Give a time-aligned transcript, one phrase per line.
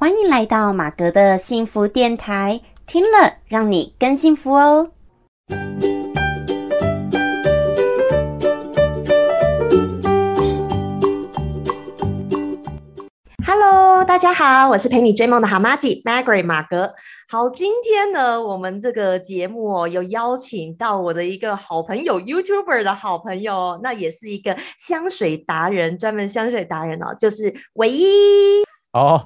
[0.00, 4.92] 欢迎来到马格的幸福电台，听了让你更幸福哦。
[13.46, 16.94] Hello，大家好，我是陪你追梦的好妈姐 Margaret 马格。
[17.28, 28.64] 好，今天呢，我们这个节目哦，有邀请到我的一个好朋友，YouTuber 的好朋友，那也是一个香水达人，专门香水达人哦，就是唯一。
[28.92, 29.24] 哦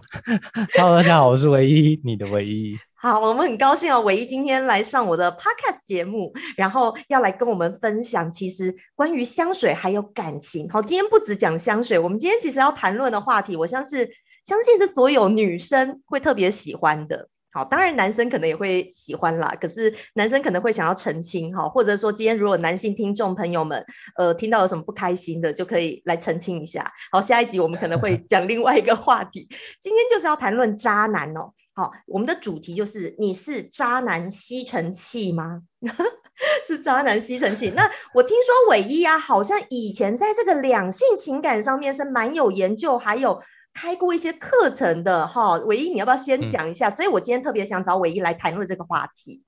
[0.74, 2.78] ，Hello，大家好，我是唯一，你的唯一。
[2.92, 10.68] 好，我们很高兴哦，唯一今天来上我的 Podcast 节目，然后要来跟我们分享，其实关于香水还有感情。
[10.68, 14.06] 好，今天不只讲香水，我们今天其实要谈论的话题，我相信
[14.44, 17.30] 相信是所有女生会特别喜欢的。
[17.54, 23.82] 好，当然男生可能也会喜欢啦，可是男生可能会想要澄清哈，或者说今天如果男性听众朋友们
[24.18, 26.84] 呃听到有什么不开心的，就可以来澄清一下。
[27.12, 29.48] 好，下一集我们可能会 讲另外一个话题，
[29.80, 31.52] 今天就是要谈论渣男哦。
[31.74, 35.62] 好，我们的主题就是你是渣男吸尘器吗？
[36.66, 37.70] 是渣男吸尘器。
[37.76, 43.40] 那我听说伟一啊，好像以前在这个两性情感上面是蛮有研究，还有。
[43.74, 46.88] 开过一些课程的哈，唯一你要不要先讲一下？
[46.88, 49.42] 所以我今天特别想找唯一来谈论这个话题。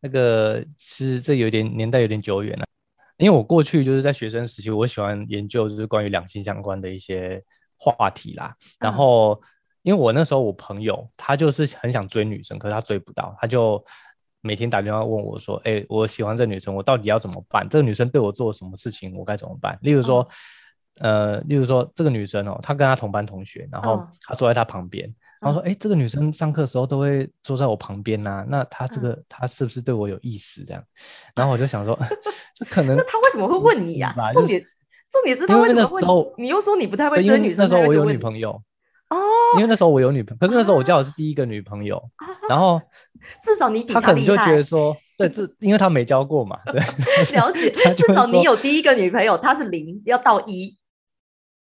[0.00, 2.66] 那个是这有点年代有点久远了，
[3.16, 7.42] 因为我过去就是在学生时期，我喜欢研究就是关于两性相关的一些
[7.78, 8.52] 话题啦。
[8.80, 9.40] 然后
[9.82, 13.82] 因为我那时候我朋友他就是很想追女生，可是他追不到，他就
[14.40, 17.68] 每天打电话问我说：“哎，我喜欢这女生，我到底要怎么办？
[17.68, 20.28] 这个女生对我做什么事情，我该怎么办？”例如说。
[21.00, 30.64] 呃，例如说这个女生哦，她跟她同班同学，然后她坐在她旁边，然后说：“哎，这个女生上课时候都会坐在我旁边呐，那她这个她是不是对我有意思？
[30.64, 30.82] 这样？”
[31.34, 31.98] 然后我就想说，
[32.54, 34.14] 这可能那她为什么会问你呀？
[34.32, 34.60] 重点
[35.10, 36.00] 重点是她为什么会？
[36.36, 38.50] 你又说你不太会追女生，那时候我有女朋友
[39.10, 39.16] 哦，
[39.56, 42.02] 因为那时候我有女朋友，可是那时候我交的是第一个女朋友，
[42.48, 42.80] 然后
[43.42, 46.80] 至少你比她可能就觉得说，对，这因为她没交过嘛，对，
[47.36, 50.76] 了解，至少你有第一个女朋友，她是零要到一。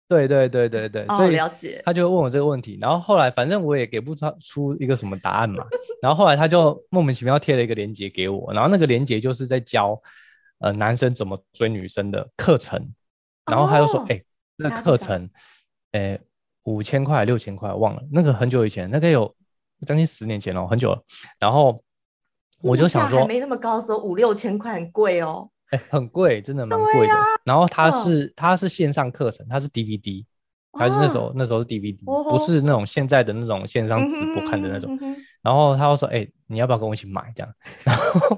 [0.06, 1.80] 对对对对对，所以了解。
[1.84, 5.64] 他就问我这个问题，然后后来反正我也给不出出一个什么答案嘛，
[6.02, 10.00] 然后后来他就莫名其妙贴了一个链接给我，然后那个链接就是在教
[10.58, 12.92] 呃男生怎么追女生的课程，
[13.46, 14.22] 然后他就说，哎，
[14.56, 15.28] 那课程，
[15.92, 16.18] 哎
[16.64, 19.34] 五千块六千块忘了，那个很久以前，那个有
[19.86, 21.02] 将近十年前哦，很久了，
[21.38, 21.82] 然后
[22.60, 25.50] 我就想说，没那么高，说五六千块很贵哦。
[25.90, 27.12] 很贵，真的蛮贵的。
[27.44, 30.24] 然后它是它是线上课程，它是 DVD，
[30.72, 34.98] 还是那时候那时候是 DVD，不是那种现在的那种线上直播看的那种。
[35.42, 37.52] 然后他又说：“哎，你要不要跟我一起买？”这样。
[37.84, 38.30] 然后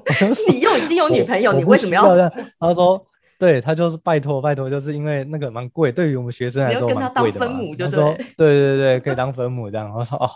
[0.50, 2.04] 你又已经有女朋友，你为什么要？
[2.58, 3.00] 他说
[3.38, 10.28] ：“对他就是拜托拜托，就是因为那个蛮贵，对于我们学生来说蛮贵的嘛。”就说：“对对对，可以当分母这样。”我说：“哦，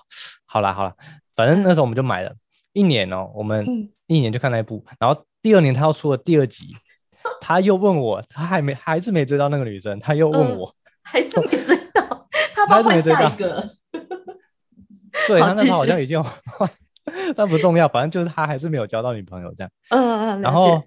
[0.46, 0.94] 好啦好啦，
[1.34, 2.32] 反正那时候我们就买了
[2.72, 3.66] 一年哦，我们
[4.06, 6.68] 一年就看那一部，然后第二年他又出了第二集。”
[7.40, 13.30] 他又问我，他还没还是没追到那个女生，他又问我，还是没追到， 他还是没追到。
[15.26, 16.22] 对，他那时候好像已经，
[17.36, 19.70] 但不重要，反正就是他还是没有交到女朋友这样。
[19.90, 20.42] 嗯嗯。
[20.42, 20.82] 然后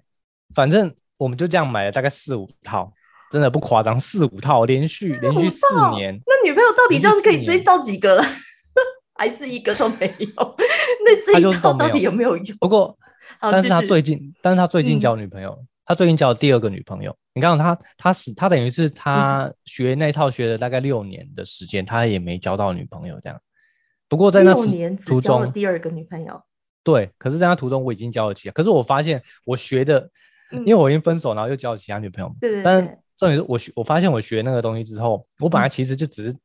[0.54, 2.92] 反正我们就这样买了大概四五套，
[3.30, 5.60] 真的不夸张，四五套连续连续四
[5.94, 6.18] 年。
[6.26, 8.24] 那女朋友到底这样子可以追到几个了？
[9.16, 10.56] 还是一个都没有？
[11.04, 12.56] 那这一套到底有没有用？
[12.58, 12.98] 不过，
[13.38, 15.56] 但是他最近，但是他最近交女朋友。
[15.86, 23.38] 他最近交了第二个女朋友，你看他，他是他等于是他学那套学了大概六年的时间，他也没交到女朋友这样。
[24.08, 24.54] 不过在那
[24.96, 26.40] 途中，第二个女朋友。
[26.82, 30.08] 对，可是在那途中我已经交了其他，可是我发现我学的，
[30.50, 32.34] 因为我已经分手，然后又交了其他女朋友。
[32.40, 32.62] 对对。
[32.62, 32.84] 但
[33.16, 36.36] 重点是我学，我发现我学那个东西之后，我本来其实就只是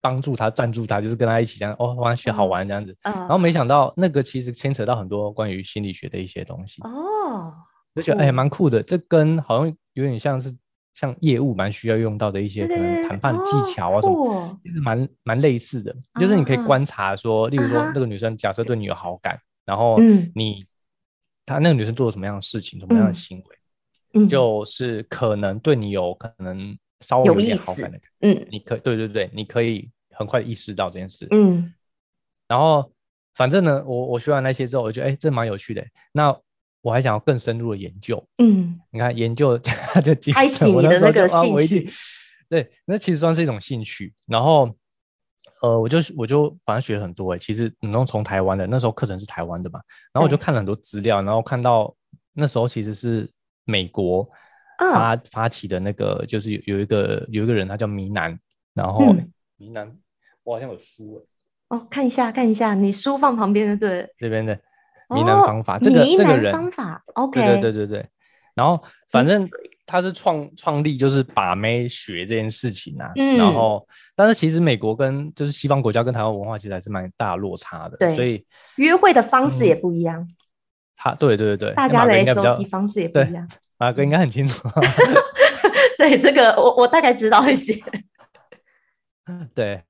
[0.00, 2.96] 帮助他、赞助他，就是跟他一起这样哦，玩学好玩这样子。
[3.02, 3.12] 嗯。
[3.14, 6.82] 然后没想到那个其实牵扯到很多关于心理学的一些东西。
[6.82, 7.54] 哦。
[7.94, 8.82] 就觉得哎，蛮酷的。
[8.82, 10.54] 这跟好像有点像是
[10.94, 15.94] 像业务蛮需要用到的一些可能谈判技巧啊什么，其实蛮蛮类似的。
[16.20, 19.98] 就是你可以观察说，例如说那个女生假设对你有好感，然后
[20.34, 20.64] 你
[21.46, 23.42] 她那个女生做了什么样的事情，什么样的行
[24.12, 27.98] 为，就是可能对你有可能稍微有点好感的。
[28.20, 31.26] 嗯，你可对对对，你可以很快意识到这件事。
[31.30, 31.72] 嗯，
[32.46, 32.92] 然后
[33.34, 35.84] 反正呢，我我学完那些之后，我觉得哎，这蛮有趣的。
[36.12, 36.38] 那
[36.82, 41.90] 我还想要更深入的研究，嗯，你看研究就开启你的那个兴趣，
[42.48, 44.12] 对，那其实算是一种兴趣。
[44.26, 44.68] 然后，
[45.62, 49.80] 呃，我就我就反正学很多哎，其实你能从台湾的那时候课程是台湾的嘛，
[50.12, 51.94] 然后我就看了很多资料，然后看到
[52.32, 53.30] 那时候其实是
[53.64, 54.28] 美国
[54.76, 58.36] 发发起的那个，就是有有一个有一个人他叫迷南，
[58.74, 59.14] 然后
[59.56, 59.96] 迷南
[60.42, 61.24] 我好像有书
[61.68, 64.60] 哦，看一下看一下，你书放旁边的对，这边的
[65.14, 68.08] 呢喃方法，这个这个人方法，OK，对对对对对，
[68.54, 69.48] 然后反正
[69.86, 73.36] 他是创创立就是把妹学这件事情啊，嗯。
[73.36, 78.14] 然后但是其实美国跟就是西方国家跟台湾文化其实还是蛮大落差的，对。
[78.14, 78.44] 所以
[78.76, 79.66] 约会的方式嗯。
[79.66, 80.26] 也不一样，
[80.96, 83.48] 他对对对对，大家的 SOP 方式也不一样。
[83.78, 84.68] 马哥应该很清楚，
[85.98, 87.74] 对这个，我我大概知道一些。
[89.54, 89.82] 对，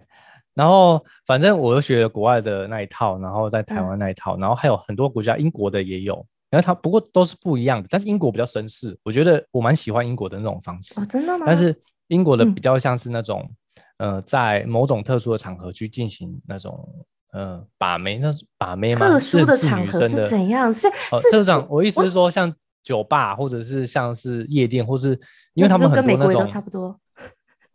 [0.55, 6.15] 然后反正我又学了国外的那一套，然后在台湾那一套，然后还有很多国家，英国的也有，
[6.51, 11.45] 然后它不过都是不一样的，但是英国比较绅士，我觉得我蛮喜欢英国的那种方式，哦，真的吗？
[11.47, 11.75] 但是
[12.09, 13.51] 英国的嗯比较像是那种，
[13.99, 16.87] 呃，在某种特殊的场合去进行那种，
[17.33, 19.09] 呃，把妹，那是把妹吗？
[19.09, 20.73] 特殊的场合是怎样？
[20.73, 25.19] 是呃，是特长，我意思是说，像酒吧或者是像是夜店，或是
[25.55, 26.95] 因为他们很多那种差不多。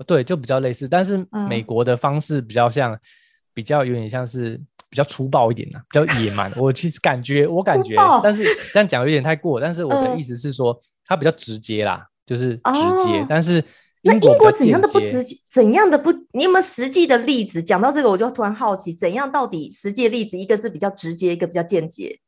[0.06, 2.98] 对，就比较类似，但是嗯美国的方式比较像，
[3.54, 4.56] 比较有点像是
[4.90, 6.52] 比较粗暴一点呐、比较野蛮。
[6.56, 9.60] 我其实感觉，我感觉，但是这样讲有点太过。
[9.60, 13.20] 但是我的嗯意思是说，它比较直接啦，就是直接。
[13.22, 13.64] 哦但是
[14.04, 15.36] 那英国怎样的不直接？
[15.52, 16.12] 怎样的不？
[16.32, 17.62] 你有没有实际的例子？
[17.62, 22.20] 讲到这个，我就突然好奇，怎样到底实际的例子，一个是比较直接，一个比较间接。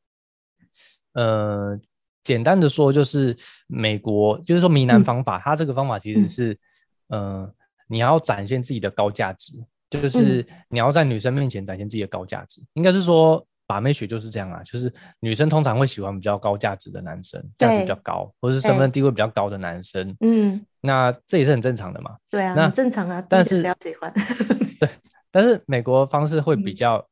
[1.14, 1.80] 呃，
[2.24, 3.38] 简单的说，就是
[3.68, 6.60] 美国，就是说闽南方法，它这个方法其实嗯是，
[7.08, 7.54] 呃，
[7.90, 12.62] 你要展现自己的高价值，嗯就是你要在女生面前展现自己的高价值。
[12.74, 20.16] 应该是说，把妹学就是这样啊，就是女生通常会喜欢比较高价值的男生，价值比较高，或是身份地位比较高的男生。
[20.22, 22.16] 嗯，那这也是很正常的嘛。
[22.30, 23.20] 对啊，那很正常啊。
[23.28, 24.14] 但是喜欢？
[25.32, 27.08] 但是美国方式会比嗯较，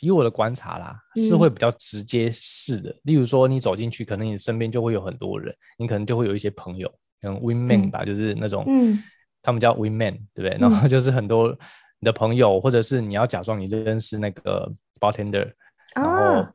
[0.00, 2.94] 以我的观察啦，是嗯会比较直接式的。
[3.02, 6.88] 例如说，你走进去，可能你身边就会有很多人，你可能就会有一些朋友，
[7.20, 8.98] 可能 win man 嗯吧，就是那种，嗯
[9.42, 10.56] 他们叫 Women，对不对？
[10.58, 11.50] 然后就是很多
[11.98, 15.52] 你的朋友，或者是你要假装你认识那个 bartender，
[15.94, 16.52] 然后啊，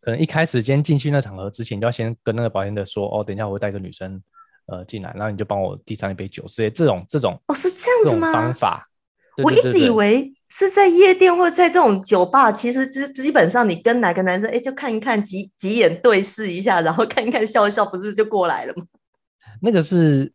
[0.00, 4.22] 可能一开始先进去那场合之前，就要先跟那个 bartender 说，哦，等一下我会带一个女生，
[4.66, 8.32] 呃，进来，然后你就帮我递上一杯酒之类，这种这种哦，是这样子吗？
[8.32, 8.88] 方法。
[9.36, 18.84] 对我一直以为是在夜店或者在这种酒吧，其实基基本上你跟哪个男生，哎，就看一看几几眼对视一下，然后看一看笑一笑，不是就过来了吗？
[19.60, 20.32] 那个是，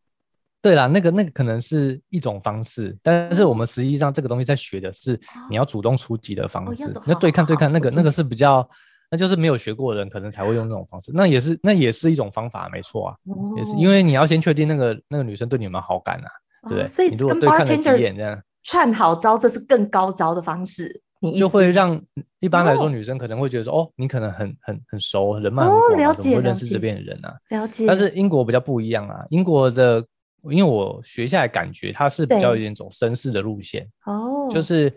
[0.62, 5.20] 对啦，那个那个可能是一种方式，但是我们实际上这个东西在学的是
[5.50, 7.02] 你要主动出击的方式哦。
[7.06, 8.68] 那对抗对抗，那个那个是比较，
[9.10, 11.12] 那就是没有学过的人可能才会用那种方式。
[11.14, 13.16] 那也是那也是一种方法，没错啊，
[13.56, 16.30] 也是因哦为你要先确定那个那个女生对你有没有好感啊，
[16.70, 21.02] 对不所以你如果跟对看了几眼这样，串好招，这是更高招的方式。
[21.22, 22.02] 你就思会让
[22.40, 27.36] 一般来说哦女生可能会觉得说，哦，你可能很很很熟，人脉广啊，了怎么会认识这边的人啊？
[27.50, 30.06] 了解，但是英国比较不一样啊，英国的，
[30.44, 34.90] 因为我学下来感觉它是比较有点走绅士的路线，哦，就是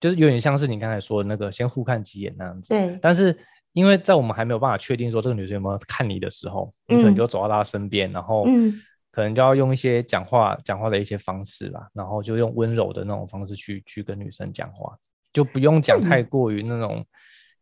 [0.00, 2.68] 就是有点像是你刚才说的那个先互看几眼那样子。
[2.70, 3.36] 对，但是
[3.72, 7.16] 因为在我们还没有办法确定说这个女生有没有看你的时候，你可能嗯。
[7.16, 8.72] 就走到她身边，然后嗯。
[9.10, 14.92] 可能就要用一些讲话讲话的一些方式吧，然后就用温柔的那种方式去去跟女生讲话，
[15.32, 17.06] 就不用讲太过于那种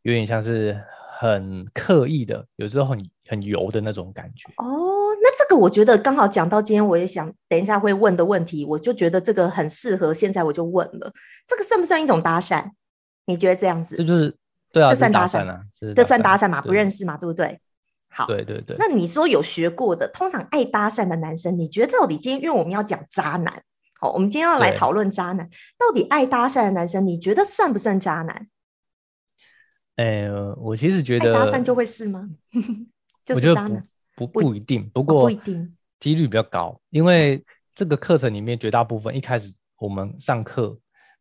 [0.01, 4.49] 有点像是很刻意的，有时候很很油的那种感觉。
[4.57, 4.82] 哦，
[5.53, 11.13] 个我觉得刚好讲到今天，我也想等一下会问的问题，我就觉得这个很适合，现在我就问了，
[11.47, 12.71] 这个算不算一种搭讪？
[13.27, 13.95] 你觉得这样子？
[13.97, 14.35] 这就是
[14.73, 16.61] 对啊，这算搭讪啊，这这算搭讪嘛？
[16.61, 17.05] 不认识。
[17.05, 17.17] 嘛？
[17.17, 17.61] 对不对？
[18.09, 23.63] 好，对对对，那你说有学过的，通常爱搭讪的男生，你觉得到底今天，因为我们要讲渣男，
[23.99, 25.49] 好，我们今天要来讨论渣男，
[25.79, 28.49] 到底爱搭讪的男生，你觉得算不算渣男？
[29.97, 32.29] 哎、我其实觉爱得搭讪就会是吗？
[33.25, 33.83] 就是渣男，
[34.17, 35.75] 不不不一定，不哦过不一定。
[36.01, 37.41] 几率比较高，因为
[37.75, 40.69] 这个课程里面绝大部分一开始我们上课，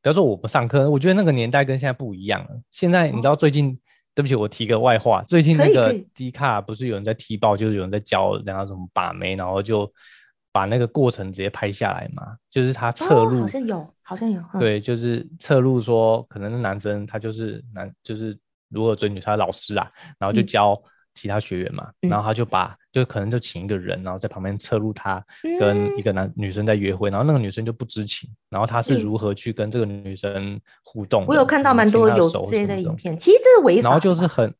[0.01, 2.50] 比方说我们上课，我觉得那个年代跟现在不一样了。
[2.71, 3.79] 现在你知道最近，
[4.15, 9.88] 对不起，我提个外话，最近那个 D 卡不是有人在踢爆，就是有人在教人家什么把妹，然后就
[10.51, 18.36] 把那个过程直接拍下来嘛，就是他侧哦，录，好像有，好像有，嗯，对，就是侧录说，可能那男生他就是男，就是
[18.69, 20.48] 如何追女生他老师啊，然后就嗯。
[20.48, 20.83] 教
[21.13, 25.24] 其他学员嘛，嗯然后他就把就可能就请一个人，然后在旁边侧录他
[25.60, 31.27] 跟一嗯个男女生在约会，然后那个女生就不知情，然后他是嗯如何去跟这个女生互动的。
[31.27, 34.53] 我有看到蛮多有这类什么这种的影片，其实这是违法的吧，然后就是很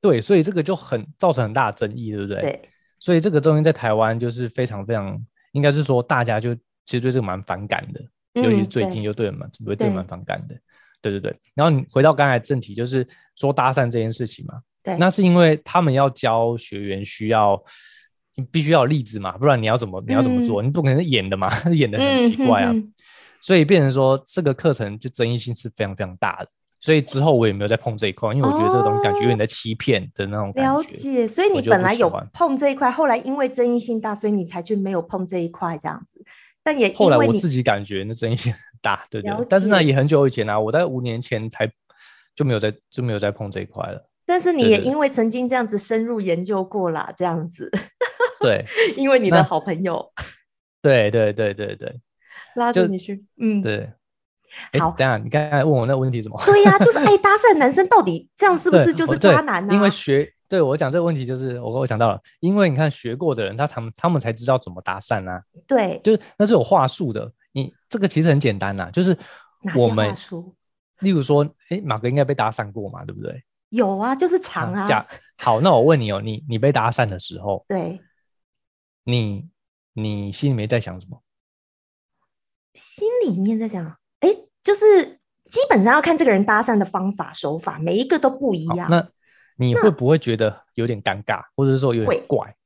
[0.00, 2.40] 对，所以这个就很造成很大的争议，对不对？
[2.42, 2.62] 对，
[3.00, 5.18] 所以这个东西在台湾就是非常非常，
[5.52, 8.00] 应该是说大家就其实对这个蛮反感的，
[8.42, 10.54] 尤其是最近就对蛮对这对个蛮反感的，
[11.00, 11.34] 对对对。
[11.54, 17.60] 然后你回到刚才正题，就是说搭讪这件事情嘛，对，那是因为他们要教学员需要。
[18.36, 20.60] 你必须要有例子嘛，不然你要怎么你要怎么做？
[20.60, 22.72] 你不可能是演的嘛， 演的很奇怪啊。
[22.72, 22.92] 嗯哼哼
[23.40, 26.48] 所以变成说这个课程就争议性是非常非常大的，
[26.80, 30.72] 所以之后我也没有再碰这一块，因为我觉得这个东西感觉有点在欺骗的那种感觉。
[30.72, 36.20] 了解，所以你本来有碰这一块，后来因为争议性大，所以你才去没有碰这一块这样子。
[36.64, 39.32] 但也后来我自己感觉那争议性很大，对对。
[39.48, 41.70] 但是呢也很久以前啊，我在五年前才
[42.34, 44.10] 就没有再就没有再碰这一块了。
[44.26, 47.70] 但是你也因为曾经这样子深入研究过啦，这样子，
[48.40, 48.64] 对
[48.96, 50.12] 因为你的好朋友
[50.80, 52.00] 对对对对对
[52.56, 53.90] 拉着你去，嗯，对。
[54.70, 56.40] 哎，好等下你刚才问我那个问题是什么？
[56.46, 67.28] 对呀、就是 爱搭讪男生到底这样是不是就是渣男呢、因为学对我讲这个问题，就是我我想到了，因为你看学过的人，他他们他们才知道怎么搭讪啊，对就是那是有话术的。
[67.50, 69.16] 你这个其实很简单啦，就是
[69.76, 70.14] 我们
[71.00, 73.42] 例如说，哎，马哥应该被搭讪过嘛，对不对？
[73.74, 78.00] 有啊，就是长啊，假好，那我问你哦，你你被搭讪的时候，对，
[79.04, 79.48] 你
[79.92, 81.20] 你心里面在想什么？
[82.74, 83.84] 心里面在想，
[84.20, 84.30] 哎，
[84.62, 85.04] 就是
[85.44, 88.88] 基本上要看这个人搭讪的方法手法，每一个都不一样。
[88.90, 89.06] 那
[89.56, 92.56] 你会不会觉得有点尴尬，或者是说有点怪，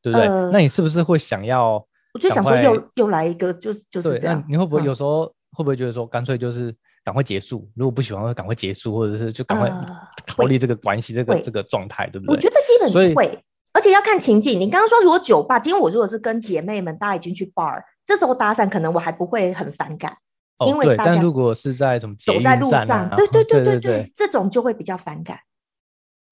[0.00, 0.26] 对不对？
[0.26, 1.74] 呃那你是不是会想要？
[2.12, 4.42] 我就想说又又来一个，就是就是，这样。
[4.48, 7.68] 你会不会嗯有时候会不会觉得说，干脆就是赶快结束？
[7.74, 9.86] 如果不喜欢，赶快结束，或者是就赶快呃
[10.26, 12.34] 逃离这个关系、这个这个状态，对不对？
[12.34, 13.42] 我觉得基本会，
[13.72, 14.60] 而且要看情境。
[14.60, 20.16] 你刚刚说如果酒吧，今天我如果是跟姐妹们，大家已经去 bar，这时候搭讪，可能我还不会很反感，
[20.58, 25.38] 哦，因为大家但如果是在什么走在路上，啊，对对对对对这种就会比较反感。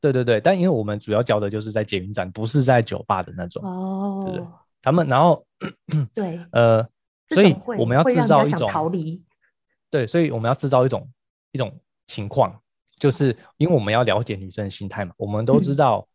[0.00, 3.62] 对对对，但因为我们主要教的就是在捷运站，不是在酒吧的那种。
[4.26, 4.46] 对对，
[4.82, 5.44] 他们然后
[6.14, 6.86] 对，呃，
[7.30, 9.20] 所以我们要制造一种逃离。
[9.90, 11.08] 对，所以我们要制造一种
[11.52, 12.60] 一种情况，
[12.98, 15.76] 就是因为我们要了解女生的心态嘛，我们都知嗯。
[15.76, 16.08] 道，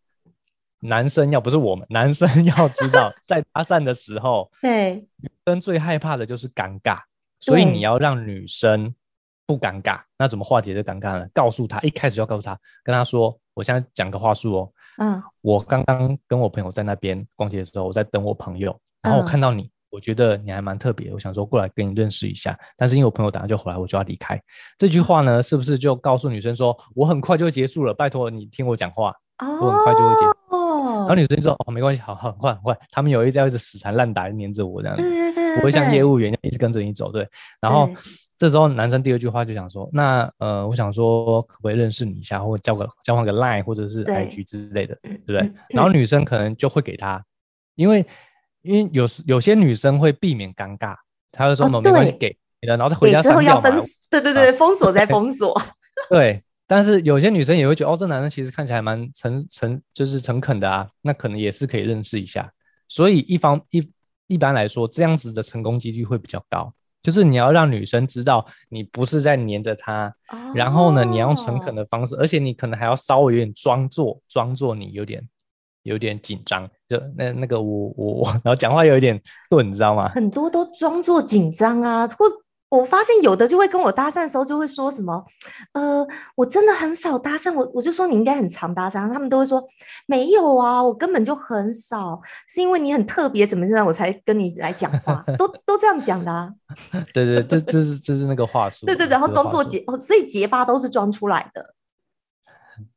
[0.80, 7.00] 男生要不是我们，男生 要知道， 在搭讪的时候，对，女生最害怕的就是尴尬，
[7.40, 8.94] 所以你要让女生
[9.46, 10.02] 不尴尬。
[10.18, 11.28] 那怎么化解这尴尬呢？
[11.34, 19.26] 告诉她，一开始就要告诉她，跟她说，我现在讲个话术哦，嗯，我刚刚跟我朋友在那边逛街的时候，我在等我朋友，然后我嗯。
[19.26, 22.58] 看到你，我觉得你还蛮特别，我想说过来跟你认识一下。
[22.76, 24.42] 但是因为我朋友等下就回来，我就要离开。
[24.76, 29.14] 这句话呢，是不是就告诉女生说，我很快就会结束了，拜托你听我讲话。
[29.40, 32.78] 我，很快就会结哦，然后女生就说，哦，没关系，好，好很快很快。
[32.92, 37.28] 他们有一直要一直死缠烂打，黏着我这样子对，对对，不会像业务，务员一直跟着你走，对。
[37.60, 37.96] 然后对
[38.38, 45.56] 这时候男生第二句话就想说，那呃，我想说可不可以认识你一下，或者交个交换个 Line 或者是 IG 之类的，对不对嗯？
[45.70, 47.22] 然后女生可能就会给他，
[47.76, 48.06] 因为
[48.64, 50.96] 因为有时有些女生会避免尴尬，
[51.32, 53.42] 她会说哦没没关系给你的，然后再回家之后。
[53.42, 55.62] 要封锁，对对对，封锁再封锁。
[56.10, 62.52] 对，但是有些女生也会觉得，哦，这男生其实看起来蛮诚诚，就是诚恳的啊，那可能也是可以认识一下。
[62.88, 63.92] 所以一方一
[64.28, 66.74] 一般来说，这样子的成功几率会比较高。
[67.02, 70.16] 就是你要让女生知道你不是在黏着她，
[70.56, 75.22] 然后呢，你要用诚恳哦，的方式，而且你可能还要稍微有点装作，装作你有点
[75.82, 79.20] 有点紧张，就那那个我我我，然后讲话有一点
[79.50, 80.10] 钝，你知道吗？
[80.10, 82.26] 很多都装作紧张啊，或
[82.70, 85.24] 我发现有的就会跟我搭讪的时候就会说什么，
[85.74, 89.64] 呃，我真的很少搭讪，我我就说你应该很常搭讪，他们都会说
[90.08, 96.52] 没有啊，我根本就很少，是因为你很特别怎么样我才跟你来讲话，都都这样讲的啊，
[97.14, 101.68] 对对，这这是这是那个话术，对对，然后装作结，哦，所以结巴都是装出来的，诶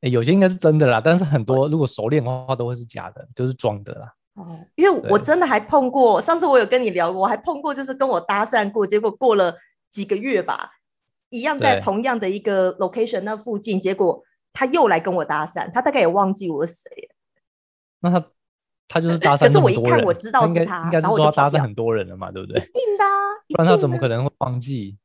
[0.01, 4.13] 有些应该是真的啦，但是很多如果熟练的话都会是假的，就是装的啦。
[4.35, 9.55] 哦，因为我真的还碰过，上次我有跟你聊过，我还碰过，就是跟我搭讪过，结果过了
[9.91, 10.73] 几个月吧，
[11.31, 17.15] 一样在同样的一个 location 那附近，结果他又来跟我搭讪，他大概也忘记我是谁了。
[18.01, 18.27] 那他
[18.89, 22.59] 他就是搭讪可是我一看我知道是他应该是然后我就搭讪很多人了嘛，对不对？
[22.59, 23.09] 一定的、啊，
[23.49, 24.99] 不然他怎么可能会忘记？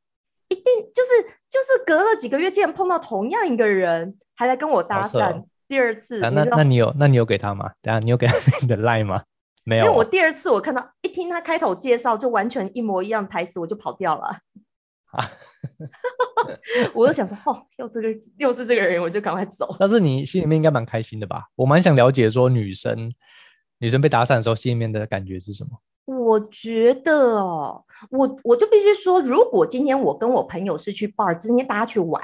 [0.49, 5.33] 一定就是就是隔了几个月，竟然碰到同样一个人，还来跟我搭讪。
[5.33, 7.71] 哦第二次，啊、那你知道那你有那你有给他吗？
[7.81, 9.23] 等下你有给他你的 line 吗？
[9.63, 14.37] 没有哦，因为我第二次我看到一听他开头介绍就完全一模一样台词，我就跑掉了。
[15.11, 15.23] 啊
[16.93, 19.73] 我就想说，哦，又这个又是这个人，我就赶快走。
[19.79, 21.43] 但是你心里面应该蛮开心的吧？
[21.55, 23.09] 我蛮想了解说女生
[23.77, 25.69] 女生被打散的时候，心里面的感觉是什么？
[26.19, 32.21] 我觉得哦，我我就必须说，如果今天我跟我朋友是去 bar，今天大家去玩，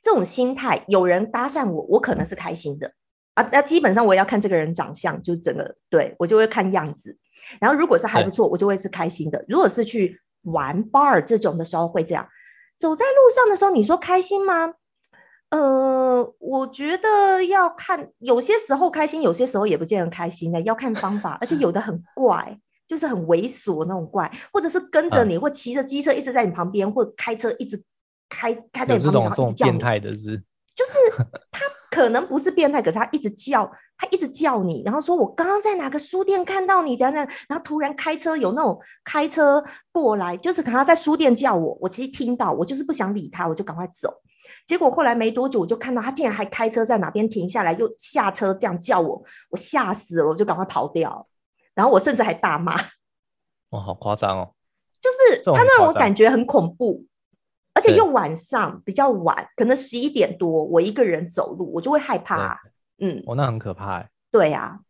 [0.00, 2.90] 这种心态，有人搭讪我，我可能是开心的
[3.34, 3.46] 啊。
[3.52, 7.16] 那基本上我也要看这个人长相，就是整个对我就会看样子。
[7.60, 9.44] 然后如果是还不错，我就会是开心的。
[9.48, 12.26] 如果是去玩 bar 这种的时候会这样，
[12.78, 14.74] 走在路上的时候，你说开心吗？
[15.50, 22.58] 呃，我觉得要看，有些时候开心，有些时候也不见得开心的，要看方法，而且有的很怪。
[22.86, 27.82] 就是很猥琐那种怪，或者是跟着嗯你，或骑着机车一直在你旁边，或开车一直
[28.28, 30.42] 开开在你旁边，然这种变后一直叫你，态的是，
[30.76, 44.12] 就是他可能不是变态，可是他一直叫，他一直叫你，然后说我刚刚在哪个书店看到你，等等，然后突然开车有那种开车过来，就是可能他在书店叫我，我其实听到，我就是不想理他，我就赶快走。
[44.66, 51.26] 结果后来没多久，我就看到他竟然还开车在哪边停下来，又下车这样叫我，我吓死了，我就赶快跑掉。
[51.76, 52.74] 然后我甚至还大骂，
[53.70, 54.54] 哇，好夸张哦！
[54.98, 57.04] 就是他那种很夸张感觉很恐怖，
[57.74, 62.58] 而且又晚上比较晚，可能十一点多，我一个人走路，我就会害怕啊、
[62.98, 64.10] 嗯，哦，那很可怕哎。
[64.30, 64.80] 对啊，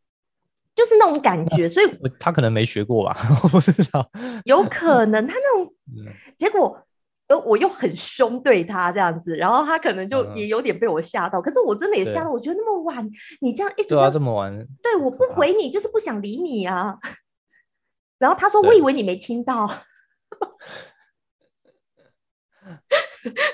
[0.74, 1.86] 就是那种感觉，所以
[2.20, 4.08] 他可能没学过吧， 我不知道。
[4.44, 6.06] 有可能他那种嗯
[6.38, 6.85] 结果，
[7.28, 13.08] 呃，我又很凶对他这样子，然后他可能就嗯也有点被我吓到，可是我真的也吓到，我觉得那么晚，
[13.40, 16.96] 你这样一直对啊，这样这么晚，对，我不回你就是不想理你啊。
[18.18, 19.70] 然后他说：“我以为你没听到。”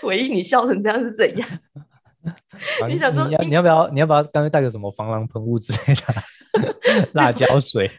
[0.04, 1.48] 唯一你笑成这样是怎样？
[2.80, 7.90] 啊你想说你要你要不要你要不要干脆带个什么防狼喷雾之类的，辣椒水？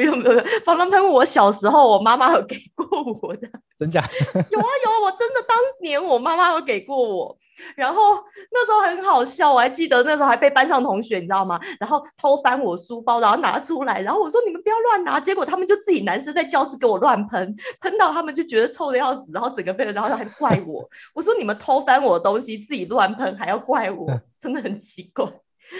[0.00, 2.86] 不用不用，防狼喷雾我小时候我妈妈有给过
[3.20, 3.46] 我的，
[3.78, 4.00] 真假？
[4.32, 7.36] 有啊有啊，我真的当年我妈妈有给过我，
[7.76, 8.14] 然后
[8.50, 11.60] 那时候很好笑，我还记得那时候还被班上同学你知道吗？
[11.78, 24.08] 然后偷翻我书包，然后拿出来，然后我说你们不要乱拿，结果他们就自己男生在教室给我乱喷，喷到他们就觉得臭的要死，然后整个被然后还怪我，我说你们偷翻我的东西自己乱喷还要怪我，
[24.40, 25.30] 真的很奇怪。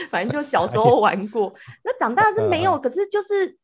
[0.08, 3.56] 反正就小时候玩过，那长大就没有，可是就是。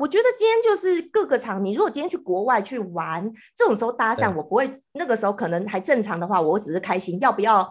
[0.00, 7.70] 我觉得今天就是各个场，你如果今天去国外去玩，这种时候搭讪，我不会，那个时候可能还正常的话，我只是开心，要不要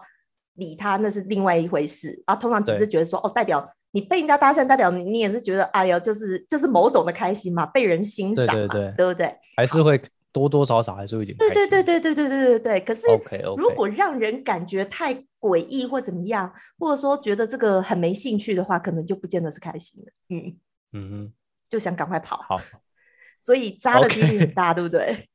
[0.54, 2.36] 理他那是另外一回事啊。
[2.36, 9.34] 通常只是对觉得说，哦，代表你被人家搭讪，代表你你也是觉得，哎呀，就是这、是某种的开心嘛，被人欣对赏嘛，对对不对？
[9.56, 10.00] 还是会
[10.32, 12.80] 多多少少还是会有点对对对对对对对对对。
[12.82, 13.08] 可是
[13.56, 20.56] 如果让人感觉太诡异或怎么样，或者说觉得这个很没兴趣的话，可能就不见得是开心的，嗯，
[20.92, 21.32] 嗯哼，
[21.70, 22.36] 就想赶快跑。
[22.46, 22.60] 好，
[23.40, 25.26] 所以扎的几率很大，对不对？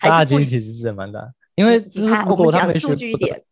[0.00, 1.20] 还 扎的几率其实是蛮大，
[1.56, 3.44] 因为几就是如趴我们讲果他没学过的数据一点，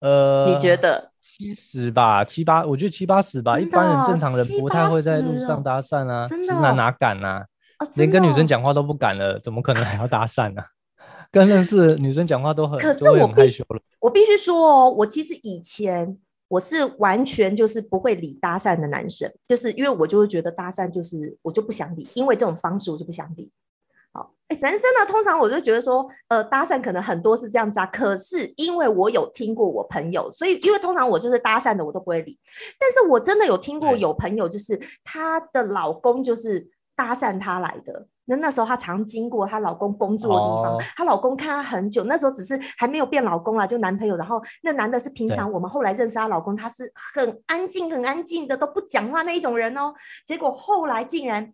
[0.00, 1.10] 呃，你觉得？
[1.20, 3.58] 七十吧，七八，我觉得七八十吧。
[3.58, 7.44] 一般人哦正常人不太会在路上哦搭讪啊，真的哦直男哪敢呐？
[7.78, 10.62] 哦，连跟女生讲话都不敢了，怎么可能还要搭讪呢？
[11.32, 13.80] 跟认识女生讲话都很，可是我必须很害羞了。
[14.00, 16.18] 我必须说哦，我其实以前
[16.52, 23.50] 我是完全就是不会理搭讪的男生，就是因为我就会觉得搭讪就是我就不想理，因为这种方式我就不想理。
[24.12, 32.38] 好，哎，男生呢，通常我就觉得说，呃，搭讪可能很多是这样子啊，可是因为我有听过我朋友，所以因为通常我就是搭讪的我都不会理，
[32.78, 38.06] 但是我真的有听过有朋友就是她的老公就是搭讪她来的。
[38.26, 44.16] 那那时候她常经过她老公工作的地方，哦她老公看她很久，那时候只是还没有变老公啊，就男朋友。
[44.16, 49.92] 然后那男的是平常我们后来认识她老公，他是很安静、很安静的，都不讲话那一种人哦。
[50.26, 51.52] 结果后来竟然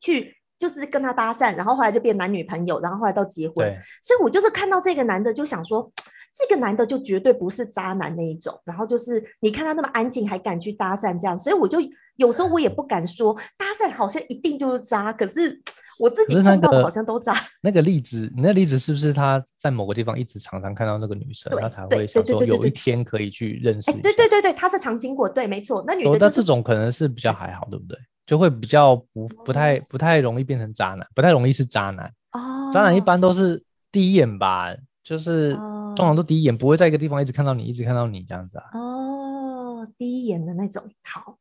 [0.00, 3.66] 去就是跟他搭讪，然后后来就变男女朋友，然后后来到结婚。
[4.02, 5.90] 所以我就是看到这个男的，就想说，
[6.34, 8.58] 这个男的就绝对不是渣男那一种。
[8.64, 11.78] 然后就是你看他那么安静，还敢去搭讪这样，所以我就
[12.16, 15.60] 有时候我也不敢说搭讪好像一定就是渣，可是
[15.98, 17.34] 我自己可是那碰到的好像都渣。
[17.60, 23.92] 那个例子，你那例子是不是他在某个地方一直常常看到那个女生，他才会想说有一天可以去认识？
[24.00, 27.98] 对对对对，他是常经过，对，没错，那女哦的就是那这种可能是比较还好，对不对？
[28.24, 32.06] 就会比较不不太不太容易变成渣男，不太容易是渣男。
[32.32, 35.54] 哦，渣男一般都是第一眼吧，就是
[35.92, 38.64] 哦通常都第一眼，不会在一个地方一直看到你，一直看到你这样子啊。
[38.74, 41.36] 哦，第一眼的那种，好，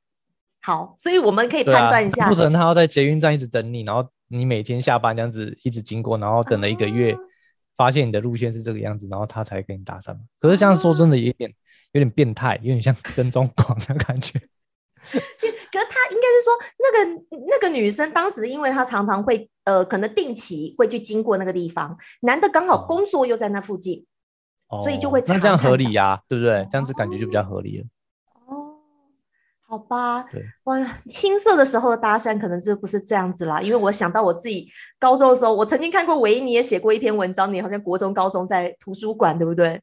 [0.62, 7.20] 好，所以我们可以判断一，下不，可能他要在捷运站一直等你，然后你每天下班这样子一直经过，然后等了一个月，哦
[7.78, 10.20] 发现你的路线是这个样子，然后他才跟你搭讪嘛。
[10.40, 11.52] 可是这样说真的有点
[11.94, 14.40] 有点变态，有点像跟踪狂的感觉。
[15.02, 24.06] 可是他应该是说，那个那个女生当时，因为她常常会呃，可能定期会去经过那个地方，男的刚好哦工作又在那附近，
[24.72, 26.66] 哦，所以就会那这样合理呀、对不对？
[26.72, 27.86] 这样子感觉就比较合理了。
[28.48, 28.76] 哦，
[29.68, 30.78] 好吧对，哇，
[31.10, 39.82] 青涩的时候的搭讪可能就不是这样子啦，因为我想到我自己高中的时候，我曾经看过维尼也写过一篇文章，你好像国中、高中在图书馆，对不对？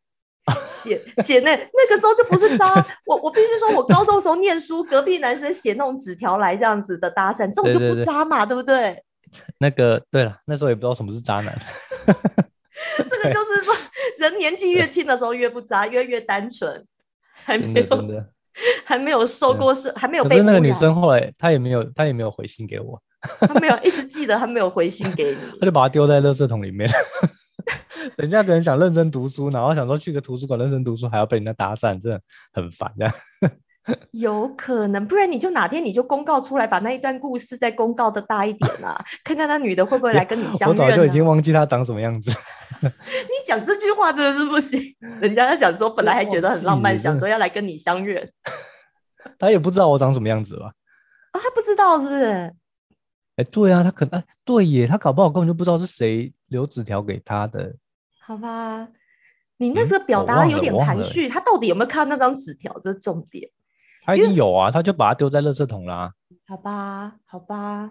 [0.67, 2.65] 写写那那个时候就不是 渣，
[3.05, 9.03] 我我必须说，我高中的时候念书，隔壁男生写那种纸条来这样子的搭讪，这种就不渣嘛，对不对？
[9.61, 11.55] 那个对了，那时候也不知道什么是渣男。
[12.97, 13.68] 这个就是说，
[14.19, 16.85] 人年纪越轻的时候越不渣， 越越单纯，
[17.45, 18.29] 还真没有的真的。
[18.85, 23.01] 还没有受对过是还没有可是那个女生后来她也没有她也没有回信给我，
[23.41, 25.39] 她没有一直记得她没有回信给你。
[25.61, 26.91] 她就把它丢在垃圾桶里面。
[28.17, 32.21] 人家可能想认真读书，然后想说去个图书馆认真读书，还要被人家搭讪，真的
[32.53, 32.93] 很烦。
[32.99, 33.15] 这样
[34.13, 42.31] 有可能，不然你就哪天你就公告出来，把那一段故事再公告的大一点啊，看看那女的会不会来跟你相认、我早就已经忘记她长什么样子。
[42.81, 42.91] 你
[43.45, 44.81] 讲这句话真的是不行，
[45.21, 48.31] 人家想说本来还觉得很浪漫，想说要来跟你相认，
[49.39, 50.73] 他也不知道我长什么样子吧？
[51.33, 52.55] 啊，他不知道是不是？
[53.37, 57.75] 哎，对啊，他可能哎，对耶，他搞不好根本就不知道是谁留纸条给他的。
[58.21, 58.89] 好吧，
[59.57, 62.79] 你那时候表达有点含蓄，他到底有没有看到那张纸条？
[62.83, 63.49] 这是重点。
[64.09, 66.11] 他一定有啊，他就把它丢在垃圾桶啦。
[66.47, 67.91] 好吧，好吧，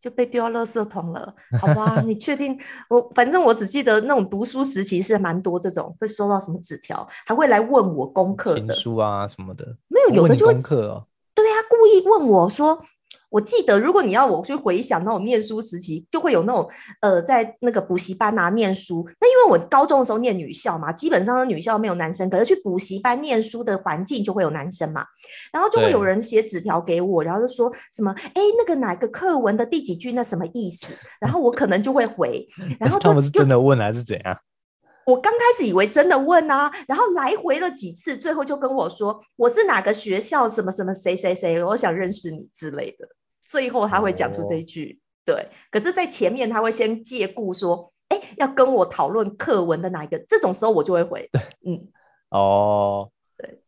[0.00, 1.34] 就被丢到垃圾桶了。
[1.60, 2.56] 好吧， 你确定？
[2.88, 9.76] 我反正我只记得那种读书时期是蛮多这种会收到什么纸条，还会来问我功课的书啊什么的。
[9.88, 11.04] 没有，有的就会功课哦。
[11.34, 12.80] 对啊，故意问我说。
[13.28, 16.68] 我记得，如果你要我去回想那种念书时期，就会有那种
[17.00, 19.06] 呃，在那个补习班啊念书。
[19.20, 25.04] 那因为我高中的时候念女校嘛，基本上女校没有男生，可是去补习班念书的环境就会有男生嘛。
[25.52, 30.86] 然后就会有人写纸条给我，然后就说什么哎，那个哪个课文的第几句那什么意思？
[31.20, 32.46] 然后我可能就会回，
[32.78, 34.38] 然后他们是真的问还是怎样？
[35.06, 43.08] 我刚开始以为真的问啊，然后来回了几次，最后就跟我说我是哪个学校什么什么谁谁谁，我想认识你之类的。
[43.44, 45.48] 最后他会讲出这一句，对。
[45.70, 50.18] 可是，在前面他会先借故说，哎，要跟我讨论课文的哪一个？
[50.28, 51.30] 这种时候我就会回，
[51.64, 51.86] 嗯，
[52.30, 53.60] 哦，对。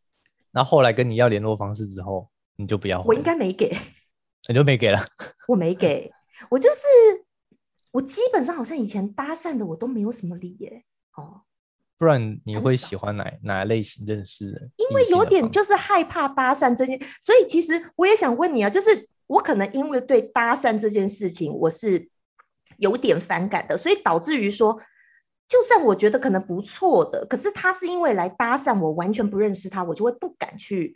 [0.51, 3.73] 那后来跟你要联络方式之后，你就不要，我应该没给，
[4.49, 4.99] 你就没给了。
[5.47, 6.11] 我没给，
[6.51, 6.85] 我就是
[7.93, 10.83] 我基本上好像以前搭讪的我都没有什么理耶，
[11.19, 11.41] 哦。
[11.97, 14.71] 不然你会喜欢哪哪类型认识人？
[14.77, 19.07] 因为有点就是害怕搭讪这件，所以其实我也想问你啊，就是。
[19.29, 22.09] 我可能因为对搭讪这件事情我是
[22.77, 24.73] 有点反感的，所以导致于说，
[25.47, 30.95] 就算我觉得可能不错的，可是他是因为来搭讪我，完全不认识他，我就会不敢去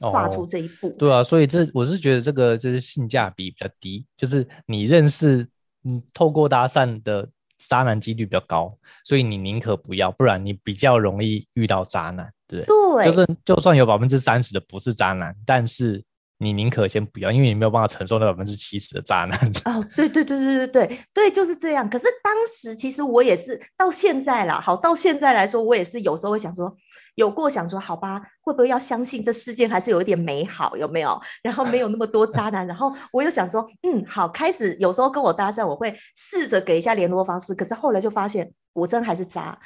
[0.00, 0.88] 跨出这一步。
[0.98, 5.48] 对啊，所以这我是觉得这个就是性价比比较低，就是你认识，
[5.82, 7.30] 你，透过搭讪的
[7.68, 13.04] 渣男几率比较高，所以你宁可不要，不然你比较容易遇到渣男，对对？
[13.04, 16.02] 就是就算有百分之三十的不是渣男，但是。
[16.38, 19.38] 你宁可先不要，因为你没有办法承受那百分之七十的渣男。
[19.64, 21.88] 哦，对对对对对对对，就是这样。
[21.88, 26.76] 可是当时其实我也是到现在啦，好到现在来说，我也是有时候会想说，
[27.14, 31.20] 有过想说，好吧，会不会要相信这世界还是有一点美好，有没有？
[31.42, 32.66] 然后没有那么多渣男。
[32.66, 37.54] 然后我又想说，嗯，好，开始有时候跟我搭讪，我会试着给一下联络方式。
[37.54, 39.58] 可是后来就发现，果真还是渣，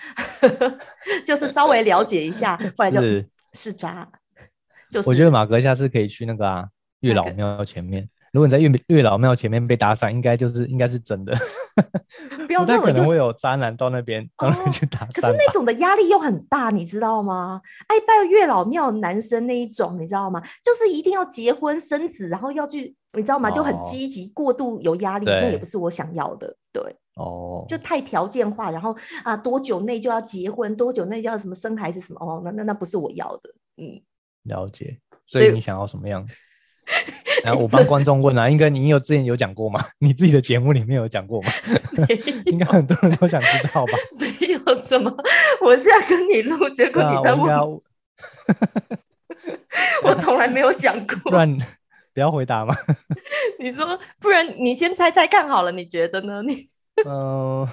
[1.25, 4.09] 就是稍微了解一下，后来就是是渣。
[5.07, 6.65] 我觉得马哥下次可以去那个啊
[7.01, 8.09] 月老庙前面。
[8.33, 11.37] 如果你在月月老庙前面被搭讪，应该就是应该是真的。
[12.47, 14.23] 不要那可能会有渣男到那边
[14.73, 15.21] 去搭讪。
[15.21, 17.61] 可是那种的压力又很大，你知道吗？
[17.89, 20.41] 爱拜月老庙男生那一种，你知道吗？
[20.63, 23.51] 就是一定要结婚生子，然后要去，你知道吗？
[23.51, 26.57] 就很积极，过度有压力，那也不是我想要的。
[26.73, 26.83] 对，
[27.17, 32.21] 哦，就太条件化，然后啊，多久内就要结婚，多久内就要什么生孩子什么？
[32.21, 33.51] 哦，那那那不是我要的。
[33.77, 34.01] 嗯。
[34.45, 36.25] 了解，所以你想要什么样？
[37.45, 39.81] 然后我帮观众问啊，应该你有之前有讲过吗？
[39.99, 41.51] 你自己的节目里面有讲过吗？
[42.47, 43.93] 应该很多人都想知道吧？
[44.21, 45.15] 没有怎么，
[45.61, 47.81] 我现在跟你录，结果你在问，
[50.03, 51.17] 我从来没有讲过。
[51.31, 51.59] 不然
[52.15, 52.75] 不要回答吗？
[53.59, 56.43] 你说，不然你先猜猜看好了，你觉得呢？
[56.43, 56.67] 你
[57.05, 57.69] 嗯，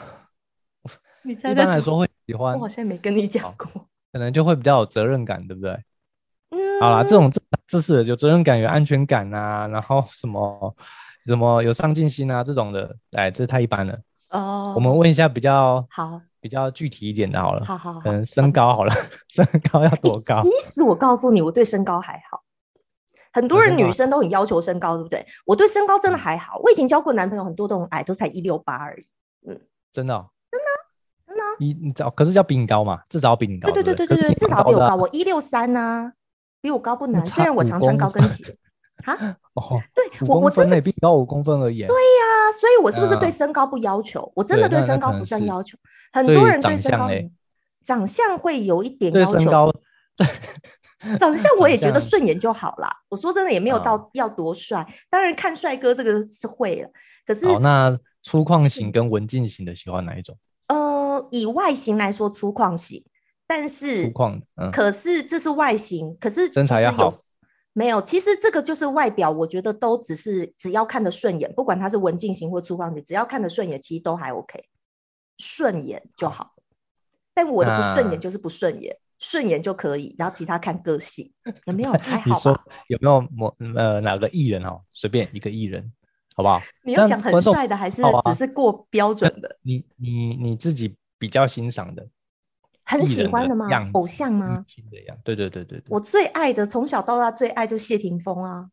[1.24, 1.52] 你猜猜。
[1.52, 5.78] 一般来说会喜欢，我好像没跟你讲过，可能就会比较有责任感，对不对？
[6.80, 7.42] 好啦，这种这
[7.74, 10.76] 这是有责任感、有安全感啊，然后什么
[11.26, 14.00] 什么有上进心啊，这种的，哎，这太一般了。
[14.30, 17.66] 哦，我们问一下比较好、比较具体一点的，好了。
[17.66, 18.94] 好好好，嗯，身高好了，
[19.28, 20.40] 身高要多高？
[20.44, 22.44] 其实我告诉你，我对身高还好。
[23.32, 25.26] 很多人女生都很要求身高，对不对？
[25.48, 26.60] 我对身高真的还好。
[26.60, 29.08] 我以前交过男朋友，很多都很矮，都才一六八而已。
[29.50, 29.60] 嗯，
[29.92, 30.14] 真的？
[30.52, 30.68] 真的？
[31.26, 31.44] 真的？
[31.60, 33.02] 你你找，可是叫比你高嘛？
[33.10, 33.72] 至少比你高。
[33.72, 34.94] 对对对对对对，至少比我高。
[34.94, 36.14] 我一六三呢。
[36.64, 38.58] 比我高不难，虽然我常穿高跟鞋。
[39.04, 39.14] 啊？
[39.56, 41.80] 哦，对我我真的比高五公分而已。
[41.80, 44.32] 对呀，所以我是不是对身高不要求？
[44.34, 45.78] 我真的对身高不算要求。
[46.14, 47.10] 很多人对身高，
[47.84, 49.74] 长相会有一点要求。
[51.20, 52.90] 长相我也觉得顺眼就好啦。
[53.10, 54.88] 我说真的，也没有到要多帅。
[55.10, 56.90] 当然看帅哥这个是会了，
[57.28, 60.38] 可是那粗犷型跟文静型的喜欢哪一种？
[60.68, 63.04] 呃，以外形来说，粗犷型。
[63.46, 64.12] 但是，
[64.72, 67.10] 可是这是外形，可是身材要好。
[67.76, 74.64] 没有，其实这个就是外表，我觉得都只是只要看得顺眼，不管他是文静型或粗犷型，只要看得顺眼，其实都还 OK，
[75.40, 76.54] 顺眼就好。
[77.34, 81.32] 但我的不顺眼就是不顺眼，顺眼就可以，然后其他看个性，
[81.66, 81.92] 有没有？
[81.98, 82.60] 还好你说？
[82.90, 84.80] 有没有某呃哪个艺人哦？
[84.92, 85.92] 随便一个艺人，
[86.36, 86.62] 好不好？
[86.84, 89.58] 你要讲很帅的，还是只是过标准的？
[89.64, 92.08] 你你你自己比较欣赏的
[92.86, 93.90] 很喜欢的吗样？
[93.94, 94.66] 偶像吗
[95.24, 95.84] 对对对对对。
[95.90, 98.68] 我最爱的，从小到大最爱就谢霆锋啊。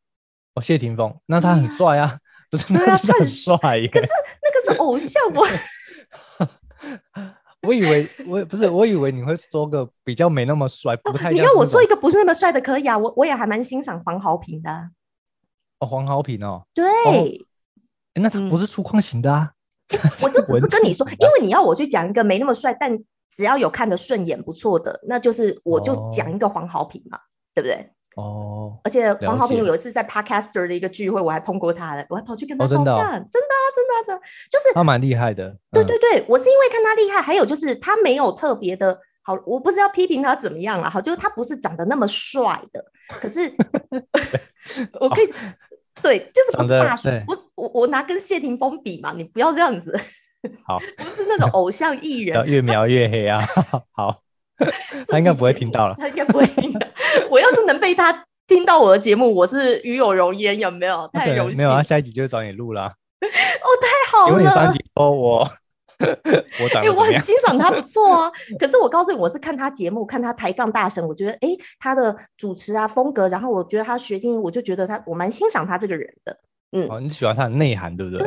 [0.54, 2.18] 哦，谢霆锋，那他很帅啊，
[2.50, 2.66] 不是？
[2.74, 3.56] 他很帅。
[3.56, 4.08] 可是
[4.42, 5.46] 那个是偶像，我
[7.68, 14.90] 我以为我不是，我以为你会说个比较没那么帅，不太你要我说一个不是那么帅的可以啊，我我也还蛮欣赏黄豪平的啊。
[15.78, 17.46] 哦黄豪平哦，对，诶
[18.14, 19.52] 那他不嗯是粗犷型的啊。
[20.22, 22.98] 我就 只是跟你说，因为你要我去讲一个没那么帅，但
[23.34, 27.18] 只要有看得顺眼不错的，那就是我就讲一个黄豪平嘛，
[27.54, 27.90] 对不对？
[28.16, 35.48] 哦，而且黄豪平有一次在 Podcaster 的一个聚会，我还碰过他了，我还跑去跟他照相，真的啊，真的啊，真的啊，就是他蛮厉害的。
[35.48, 43.50] 嗯对对对，我是因为看他厉害，还有就是他没有特别的好，我不知道批评他怎么样啦，好，就是他不是长得那么帅的，可是
[45.00, 45.32] 我可以。
[46.02, 49.92] 对，就是不是大叔对，不是我我拿跟谢霆锋比嘛，你不要这样子，
[50.64, 53.44] 好，不是那种偶像艺人，越描越黑啊。
[53.92, 54.20] 好，
[55.08, 55.94] 他应该不会听到了。
[55.98, 56.86] 他应该不会听到。
[57.30, 61.08] 我要是能被他听到我的节目，我是与有荣焉，有没有？
[61.12, 62.94] 太荣幸，没有，啊下一集就找你录啦。
[63.20, 64.72] 哦，太好了，有你上了。
[64.72, 65.46] 集说我
[66.62, 67.18] 我长因为我很？
[67.20, 68.32] 欣赏他，不错啊。
[68.58, 76.38] 可是我告诉你，我是看他节目，看他抬杠大神，我觉得诶，他的主持啊风格，然后我觉得他学经，我就觉得他，我蛮欣赏他这个人的。
[76.72, 78.26] 嗯，哦，你喜欢他的内涵，对不对？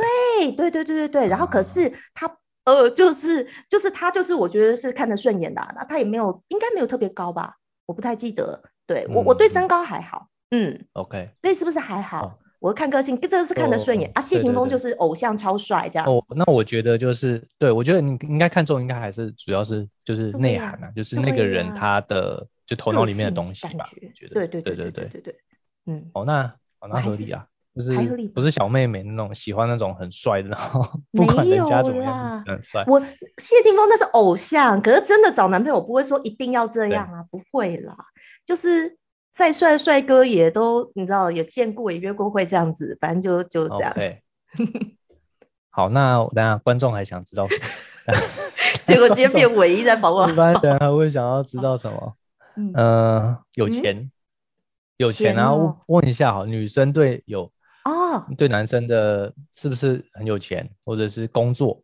[0.52, 1.26] 对对对对对对。
[1.28, 8.62] 然后可啊是他呃，就是就是他就是我觉得是看得顺眼的啊、那他也没有应该没有特别高吧，我不太记得。
[8.86, 12.26] 对我我对嗯身高还好，嗯，OK，所以是不是还好？
[12.26, 14.22] 哦我看个性，这个是看得顺眼、哦啊。
[14.22, 16.08] 谢霆锋就是偶像超帅这样。
[16.08, 25.36] 哦，那我觉得就是，对我觉得你应该看重，应该还是主要是就是内涵啊，就是那个人他的就头脑里面的东西吧，感觉我觉得对对对对对对对，
[25.84, 26.44] 嗯，哦，那
[26.80, 30.80] 哦那合理啊，就是还合理不是小妹妹那种喜欢那种很帅的，然后
[31.12, 32.84] 不管人家怎么样很帅。
[32.86, 33.00] 我
[33.38, 37.96] 谢霆锋那是偶像，可是真的找男朋友不会说一定要这样啊，不会啦，
[38.46, 38.96] 就是
[39.34, 43.92] 再帅的帅哥也都你知道也见过也约过会这样子，反正就就这样。
[45.70, 48.14] 好，那我等下观众还想知道什么？
[48.84, 52.14] 结果今天变唯一在访问一般人还会想要知道什么？
[52.56, 54.10] 嗯呃，有嗯钱，
[54.98, 55.52] 有钱钱啊！
[55.86, 57.50] 问一下好，女生对有
[57.84, 61.82] 哦，对男生的是不是很有钱，或者是工作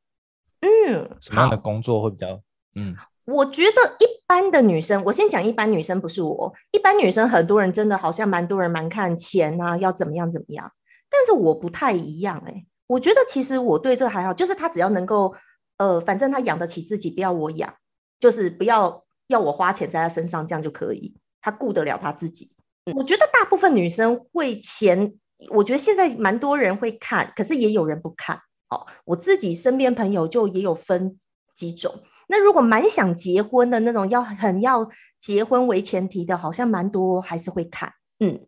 [0.61, 2.41] 嗯，什么样的工作会比较
[2.77, 6.53] 嗯我觉得一般的女生，我先讲一般女生，不是我。
[6.73, 10.73] 一般女生，很多人真的好像蛮多人蛮看钱啊，要怎么样怎么样。
[11.09, 15.33] 但是我不太一样哎、我觉得其实我对这个还好，就是他只要能够，
[15.77, 17.73] 呃，反正他养得起自己，不要我养，
[18.19, 22.53] 就是不要要我花钱在他身上，这样就可以，他顾得了他自己。
[22.87, 25.15] 嗯我觉得大部分女生会钱，
[25.49, 28.41] 我觉得现在蛮多人会看，可是也有人不看。
[28.69, 31.19] 哦，我自己身边朋友就也有分
[31.55, 31.93] 几种。
[32.29, 37.93] 那如果蛮想结婚的那种，要很要结婚为前提的，好像蛮多还是会看。
[38.21, 38.47] 嗯，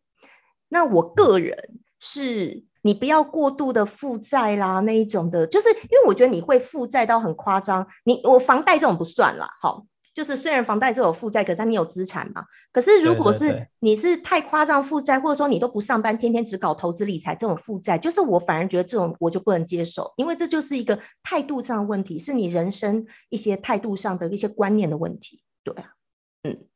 [0.69, 1.59] 那我个人
[1.99, 7.85] 是，你不要过度的负债啦那一种的，就是因为我觉得你会负债到很夸张。
[8.05, 12.45] 你我房贷这种不算啦，好，就是虽然房贷是有负债，可是它你有资产嘛。
[12.73, 25.43] 可是如果是你是太夸张负债，或者说你都不上班，天天只搞投资理财这种负债，就是我反而觉得这种我就不能接受，因为这就是一个态度上的问题，是你人生一些态度上的一些观念的问题。
[25.65, 25.95] 对啊，
[26.43, 26.67] 嗯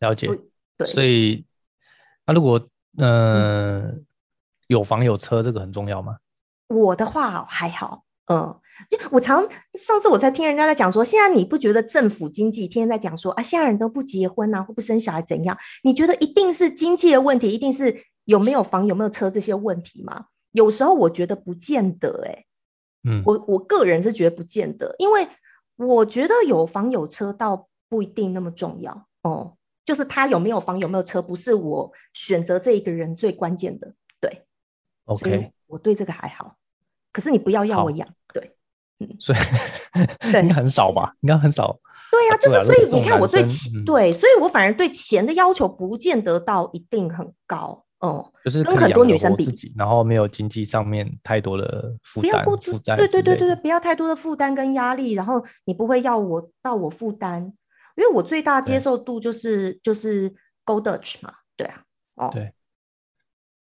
[0.00, 0.36] 了解我。
[0.76, 1.44] 对，所以
[2.26, 3.94] 那如果嗯、呃
[4.68, 6.16] 有房有车，这个很重要吗？
[6.68, 15.56] 我的话还好，嗯，就我常上次我才听人家在讲说，现在你不觉得政府经济天天在讲说啊，现在人都不结婚啊，或不生小孩怎样？
[15.82, 20.26] 你觉得一定是经济的问题，一定是有没有房有没有车这些问题吗？
[20.52, 22.46] 有时候我觉得不见得、欸，
[23.04, 25.26] 嗯，我我个人是觉得不见得，因为
[25.76, 29.56] 我觉得有房有车倒不一定那么重要哦。
[29.84, 33.92] 就是他有没有房有没有车，不是我选择这一个人最关键的。
[34.20, 34.46] 对
[35.06, 36.56] OK，我对这个还好。
[37.10, 38.56] 可是你不要要我养，对
[39.18, 39.38] 所以
[40.42, 41.14] 应该很少吧？
[41.20, 41.78] 应该很少。
[42.10, 48.30] 对呀、就是所以你看我对钱对，所以我反而对钱的要求不见得到一定很高哦。
[48.44, 57.42] 就是跟很多女生比然后没有经济上面太多的负担负担对对对对对，不要太多的负担跟压力，然后你不会要我到我负担，
[57.96, 60.34] 因为我最大接受度就是就是
[60.64, 61.82] Go Dutch 嘛，对啊，
[62.16, 62.52] 哦，对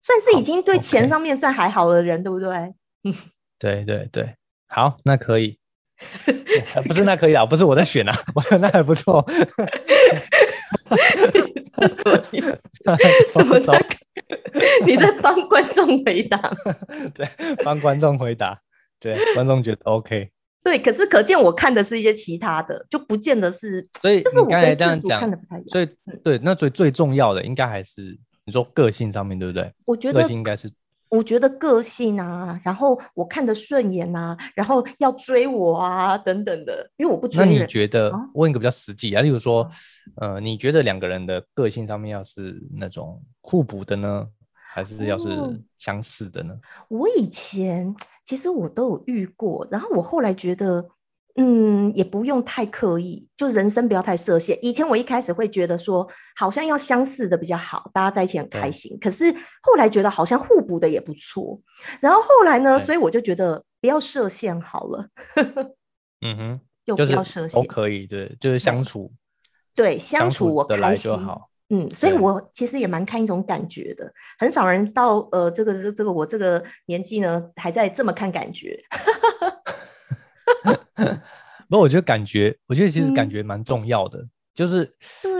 [0.03, 2.75] 算是已经对钱上面算还好的人，对不对？
[3.59, 4.37] 对 对对，
[4.75, 5.57] 好，那可以。
[6.85, 9.25] 不是那可以啊，不是我在选啊，我那还不错。
[13.33, 13.87] 什么在？
[14.85, 16.53] 你在帮观众回答？
[17.15, 17.25] 对，
[17.63, 18.61] 帮观众回答。
[18.99, 20.29] 对，观众觉得 OK。
[20.65, 23.89] 对，可是可见我看的是一些其他的，就不见得是。
[24.03, 25.21] 所以就是我刚才这样讲，
[25.69, 25.89] 所以
[26.25, 29.73] 对，那最最重要的应该还是你说个性上面对不对？
[29.87, 30.69] 我觉得个性应该是。
[31.14, 39.68] 我觉得个性啊，然后我看得顺眼啊，然后要追我啊等等的，因为我不追那你觉得问一个比较实际啊，例如说，
[40.16, 45.29] 呃，你觉得两个人的个性上面要是那种互补的呢，还是要是
[45.79, 46.55] 相似的呢？
[46.88, 50.85] 我以前其实我都有遇过，然后我后来觉得。
[51.37, 54.57] 嗯，也不用太刻意，就人生不要太设限。
[54.62, 58.97] 以前我一开始会觉得说，好像要相似的比较好，大家在一起很开心。
[59.01, 61.61] 可是后来觉得好像互补的也不错。
[62.01, 65.09] 然后后来呢，所以我就觉得不要设限好了。
[66.25, 69.12] 嗯哼，就不要设限都可以，对，就是相处，
[69.75, 71.51] 对，相处我开心就好。
[71.70, 78.79] 嗯，所以我其实也蛮看一种感觉的，很少人到呃这个这这个我这个年纪呢，还在这么看感觉。
[81.68, 84.27] 不，我觉得感觉，我觉得其实感觉蛮重要的。
[84.55, 84.88] 就是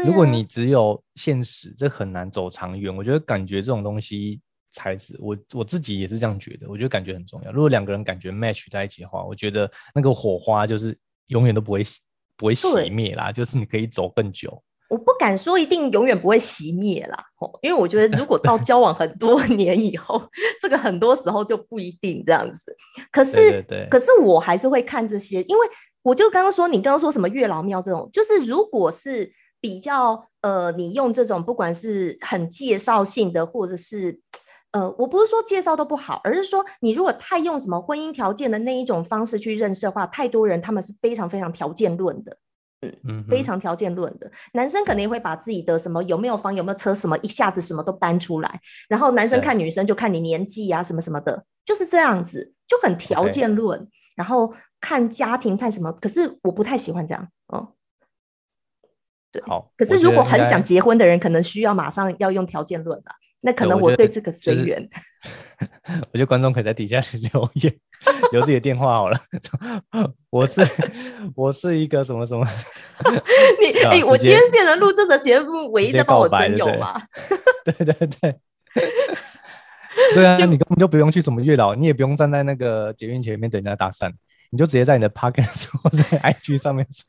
[0.04, 2.94] 如果你只有现实，这很难走长远。
[2.94, 4.40] 我觉得感觉这种东西
[4.72, 6.68] 才是我我自己也是这样觉得。
[6.68, 7.52] 我觉得感觉很重要。
[7.52, 11.84] 如果两个人感觉 match 在一起的话，我觉得那个火花就是永远都不会
[12.37, 13.30] 不会熄灭啦。
[13.30, 14.60] 就是你可以走更久。
[14.88, 20.23] 我不敢说一定永远不会熄灭啦，哦因为我觉得如果到交往很多 年以后，
[20.61, 22.77] 这个很多时候就不一定这样子。
[23.11, 25.66] 可是，可是我还是会看这些，因为
[26.03, 34.20] 我就刚刚说，你刚刚说什么月老庙这种，就是如果是比较呃，你用这种不管是很介绍性的，或者是
[34.73, 42.37] 呃，我不是说介绍都不好，而是说你如果太用什么婚姻条件的那一种方式去认识的话，太多人他们是非常非常条件论的。
[43.09, 44.31] 嗯，非常条件论的。
[44.53, 57.73] 男生肯定会把自己的什么有没有房有没有车什么一下子什么都搬出来，然后男生看女生就看你年纪啊什么什么的，就是这样子就很条件论，然后看家庭看什么，可是我不太喜欢这样，哦，
[59.33, 64.88] 对，好，可是如果很想结婚的人，可能需要马上要用条件论了，那可能我对这个随缘。
[66.12, 67.01] 我觉得观众可以在底下
[67.33, 67.75] 留言。
[68.35, 69.16] 留自己的电话好了，
[70.29, 70.66] 我是
[71.37, 72.44] 我是一个什么什么？
[73.62, 77.01] 你哎，我今天变成录这个节目唯一的帮我真友嘛？
[77.64, 78.37] 对对对，
[80.14, 84.11] 对啊，你根本就不用去什么月老，你也不用站在那个捷运前面等人家搭讪，
[84.51, 87.05] 你就直接在你的 p o c a s t 或在 IG 上面说。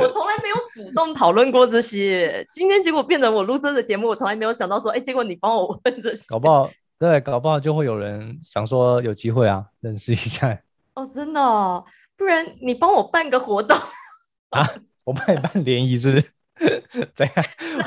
[0.00, 6.70] 我从来没有主动讨论过这些，今天结果变成我录这个节目，我从来没有想到说，哎，结果你帮我问这些，搞不好。
[6.98, 10.58] 对，搞不好就会有人想说有机会啊，认识一下。
[10.94, 11.84] 哦，真的，
[12.16, 13.76] 不然你帮我办个活动
[14.50, 14.66] 啊？
[15.04, 16.32] 我帮你办联谊是不是？
[17.14, 17.34] 怎样？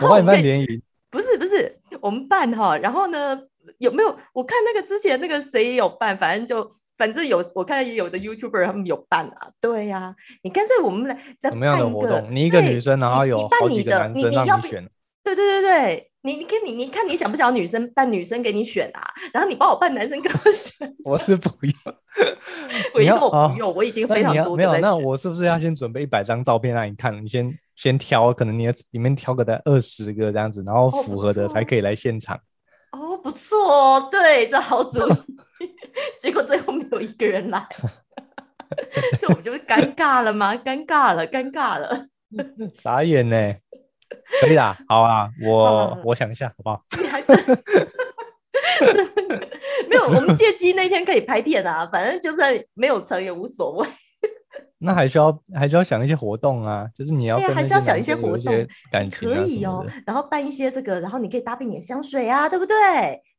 [0.01, 0.81] 我帮你办联谊？
[1.09, 2.77] 不是不是，我们办哈。
[2.77, 3.41] 然后呢，
[3.79, 4.15] 有没有？
[4.31, 9.49] 我看那个之前那个谁也有办，反正就反正有，我看也有的 YouTuber 他们有办啊。
[9.59, 12.27] 对呀，你干脆我们来什么样的活动？
[12.29, 14.87] 你一个女生，然后有好几个男生让你选。
[15.35, 16.05] 对对对对。
[16.21, 19.01] 你你看你你看你想不想女生扮女生给你选啊？
[19.33, 20.93] 然后你帮我扮男生给我选。
[21.05, 21.73] 我是不用，
[22.93, 23.73] 为什么不用？
[23.73, 24.57] 我已经非常多。
[24.57, 27.23] 没有，那我是不是要先准备一百张照片让你看？
[27.23, 32.37] 你先先挑，可能你里面挑个在二十个这样子，然后符合的才可以来现场。
[32.91, 35.73] 哦，不错，对，这好主意。
[36.19, 37.65] 结果最后没有一个人来，
[39.21, 40.53] 这我们就尴尬了吗？
[40.53, 42.07] 尴尬了，尴尬了，
[42.75, 43.55] 傻眼呢。
[44.41, 46.83] 可以啦，好啊，我我想一下，好不好？
[47.01, 47.27] 你还是
[49.89, 53.87] 没有，我们借机那天可以拍片啊，反正就算没有成也无所谓。
[54.81, 59.85] 那还需要还需要想一些活动啊，就是你要还是要想一些活动，感情可以哦。
[60.05, 62.75] 然后办一些这个，然后你可以搭配你的香水啊，对不对？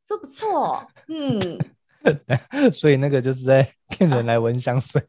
[0.05, 1.57] 说不错，嗯。
[2.73, 5.01] 所以那个就是在骗人来闻香水，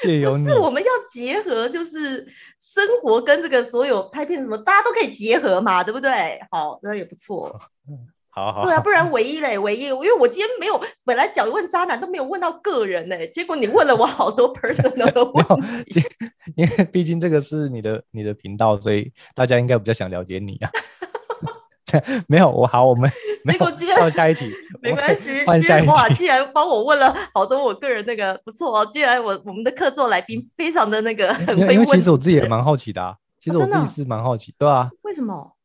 [0.00, 2.26] 借由是我们要结合，就是
[2.60, 6.40] 生活跟这个所有拍片什么，大家都可以结合嘛，对不对？
[6.50, 7.58] 好，那也不错。
[8.36, 16.02] 好好，对啊，不然唯一嘞，唯一，因为我今天没有本来讲问渣男都没有问到个人嘞，结果你问了我好多 personal 的问题，
[16.56, 20.70] 因为毕竟这个是你的你的频道，所以大家应该比较想了解你啊。
[22.28, 23.10] 没有我好，我们
[23.50, 24.50] 结果接到下一题，
[24.82, 25.44] 没关系。
[25.44, 25.88] 换下一题。
[25.88, 33.14] 哇，既然帮我问了好多我个人那个不错哦，既然我我们的客座来宾非常的那个很会问，因为其实我自己也蛮好奇的啊。
[33.38, 34.90] 其实我自己是蛮好奇，对啊。
[35.02, 35.56] 为什么？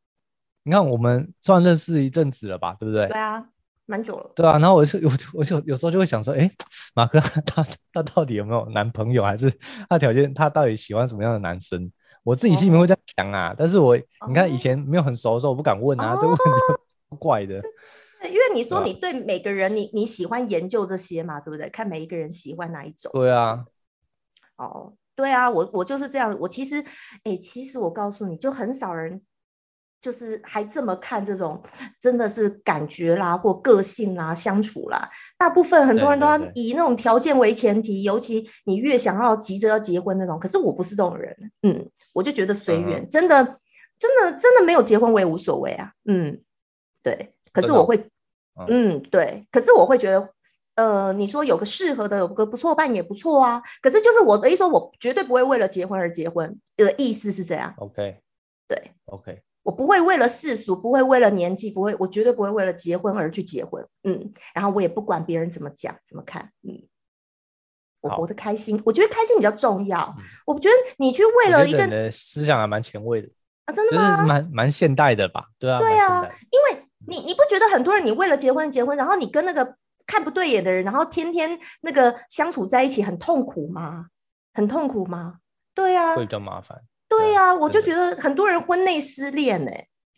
[0.64, 3.08] 你看我们算认识一阵子了吧，对不对？
[3.08, 3.46] 对啊。
[3.86, 4.32] 蛮久了。
[4.36, 6.48] 对啊，然后我就有我就有时候就会想说，哎，
[6.94, 9.52] 马哥他他到底有没有男朋友，还是
[9.90, 11.92] 他条件他到底喜欢什么样的男生？
[12.24, 13.98] 我自己心里面会这样想啊，但是我
[14.28, 16.44] 你看以前没有很熟的时候，我不敢问啊，这问题
[17.18, 17.62] 怪的。
[18.22, 21.70] 对，因为你说你对每个人，你你喜欢研究这些嘛，对不对？
[21.70, 23.12] 看每一个人喜欢哪一种。
[23.14, 23.66] 对啊。
[24.58, 26.38] 哦，对啊，我我就是这样。
[26.40, 26.84] 我其实，
[27.24, 29.22] 哎，其实我告诉你就很少人，
[30.02, 31.62] 就是还这么看这种，
[32.00, 35.10] 真的是感觉啦，或个性啦，相处啦。
[35.38, 40.40] 大部分很多人都要以那种条件为前提，尤其你越想要急着要结婚那种。
[40.40, 43.44] 可是我不是这种人，嗯，我就觉得随缘，真的，
[44.00, 46.42] 真的，真的没有结婚我也无所谓啊，嗯，
[47.04, 47.34] 对。
[47.52, 48.10] 可是我会，
[48.68, 49.48] 嗯，对。
[49.52, 50.30] 可是我会觉得，
[50.76, 53.62] 呃，你说有个适合的，有个不错伴也不错啊。
[53.82, 57.74] 可是就是我的意思说，我绝对不会为了结婚而结婚的意思是这样。
[57.78, 58.22] OK，
[58.68, 63.86] 对，OK，我不会为了世俗，不会为了年纪，不会，我绝对不会为了结婚而去结婚。
[64.04, 66.50] 嗯，然后我也不管别人怎么讲怎么看。
[66.64, 66.82] 嗯，
[68.02, 70.16] 我活得开心，我觉得开心比较重要。
[70.48, 73.30] 我觉得你去为了一个思想还蛮前卫的
[73.66, 74.26] 啊，真的吗？
[74.26, 75.46] 蛮蛮现代的吧？
[75.60, 76.84] 对啊，对啊，因为。
[77.08, 84.08] 你你不觉得很多人，你为了结婚结婚，然后你跟那个看不对眼的人，然后天天那个相处在一起，很痛苦吗？
[84.54, 85.38] 很痛苦吗？
[85.74, 86.78] 对啊，会比较麻烦。
[87.10, 89.72] 对呀，我就觉得很多人婚内失恋呢，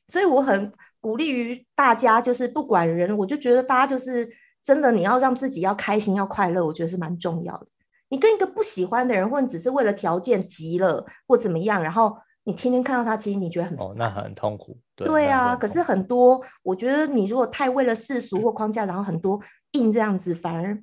[0.10, 4.30] 所以我很鼓励于大家，就是不管人，我就觉得大家就是
[4.64, 7.68] 真的，你要让自己要开心要快乐，我觉得是蛮重要的。
[8.10, 12.16] 你跟一个不喜欢的人，或者只是为了条件急了或怎么样，然后。
[12.44, 14.76] 你天天看到他，其实你觉得很哦，那很痛苦。
[14.96, 19.40] 对啊，可是很多，我觉得你如果太为了世俗或框架，然后很多
[19.74, 20.76] 硬这样子，反而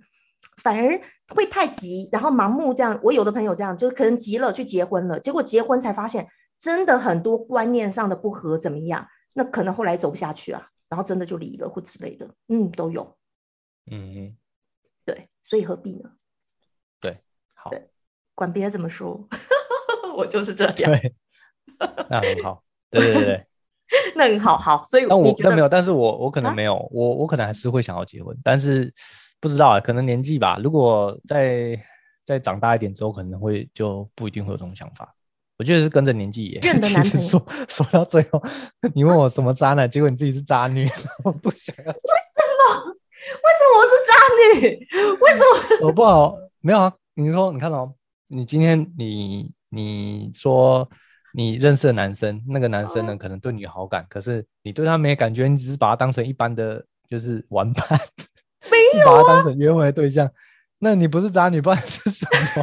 [0.63, 1.01] 反而
[1.35, 2.99] 会太急，然后盲目这样。
[3.03, 6.27] 我有的朋友这样，就可能急了去结婚了，结果结婚才发现，
[6.59, 9.07] 真的很多观念上的不合，怎么样？
[9.35, 13.17] 那可能后来走不下去啊，然后真的就离了或之类的，嗯，都有。
[13.91, 14.37] 嗯嗯，
[15.05, 16.11] 对，所以何必呢？
[17.01, 17.17] 对，
[17.55, 17.89] 好，对，
[18.35, 19.29] 管别人怎么说，
[20.17, 21.01] 我就是这样。
[22.11, 23.47] 那很好，对对对
[24.17, 28.93] 那很好，好，所以那我但没有，但是我我可能没有，我我可能还是会想要结婚，但是
[29.41, 30.59] 不知道啊，可能年纪吧。
[30.63, 31.79] 如果再
[32.25, 35.15] 再长大一点之后，可能会就不一定会有这种想法。
[35.59, 36.61] 我觉得是跟着年纪也。
[36.61, 38.43] 认 的男朋友说说到最后，
[38.95, 40.89] 你问我什么渣男，结果你自己是渣女，
[41.25, 41.93] 我不想要。
[41.93, 42.95] 为什么？
[43.45, 44.13] 为什么我是渣
[44.61, 44.87] 女？
[45.21, 45.39] 为什
[45.81, 45.87] 么？
[45.89, 46.93] 我不好，没有啊。
[47.15, 47.93] 你说，你看哦，
[48.29, 50.89] 你今天你你说。
[51.35, 57.87] 你认识的男生，那个男生呢，可能对你有好感，可是你对他没感觉，你只是把他当成一般的就是玩伴，
[58.95, 60.31] 没有把他当成约会对象，
[60.79, 62.39] 那你不是渣女，不然是什么？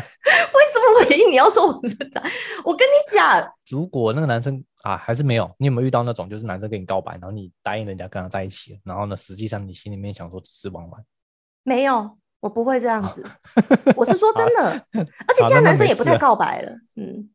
[0.53, 2.21] 为什么唯一你要说我是渣？
[2.63, 11.03] 我跟你讲， 如果那个男生啊还是没有，你有没有遇到那种就是男生跟你告白，然后你答应人家跟他在一起，然后呢，实际上你心里面想说只是玩玩？
[11.63, 13.23] 没有，我不会这样子，
[13.95, 17.29] 我是说真的，而且现在男生也不太告白了，嗯。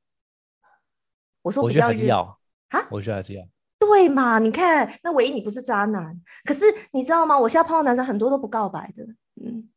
[1.43, 2.39] 我说，我觉得还是要
[2.69, 3.43] 啊，我觉得还是要，
[3.91, 4.39] 对嘛？
[4.39, 7.39] 你看，那唯一你不是渣男，可是你知道吗？
[7.39, 9.03] 我现在碰到男生很多都不告白的，
[9.43, 9.69] 嗯，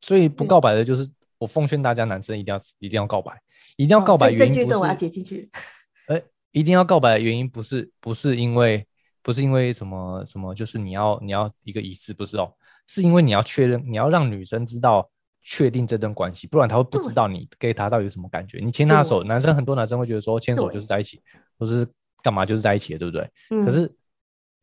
[0.00, 1.08] 所以不告白的就是
[1.38, 3.32] 我奉劝大家，男生一定要一定要告白，
[3.76, 4.30] 一定要告白。
[4.30, 5.50] 原因我要接进去，
[6.08, 8.86] 哎， 一定要告白的原因不是不是因为
[9.22, 12.52] 不是因为什么什么，就是你要你要一个仪式，不是哦，
[12.86, 15.08] 是因为你要确认，你要让女生知道。
[15.44, 18.60] 确定这段关系，不然他会不知道你给他到底什么感觉。
[18.62, 21.20] 你牵他手，男生很多男生会觉得说牵手就是在一起，
[21.58, 21.84] 或是
[22.22, 23.30] 干嘛就是在一起了，对不对？
[23.64, 23.92] 可是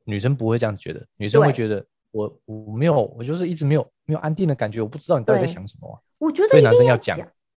[0.06, 6.04] 女生不会这样觉得，女生会觉得我我没有，我就是一直没有没有安定的感觉，我不知道你到底在想什么。
[6.18, 7.18] 我觉得对男生要讲，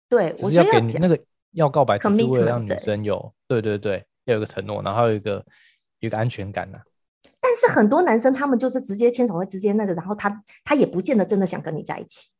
[0.08, 1.18] 对，我是要给你那个
[1.52, 5.44] 要告白，只是为了让女生有对对对，要有个承诺，然后有一个
[6.00, 6.78] 有一个安全感呐。
[7.40, 12.30] 但是很多男生他们就是直接牵手会直接那个，然后他他也不见得真的想跟你在一起。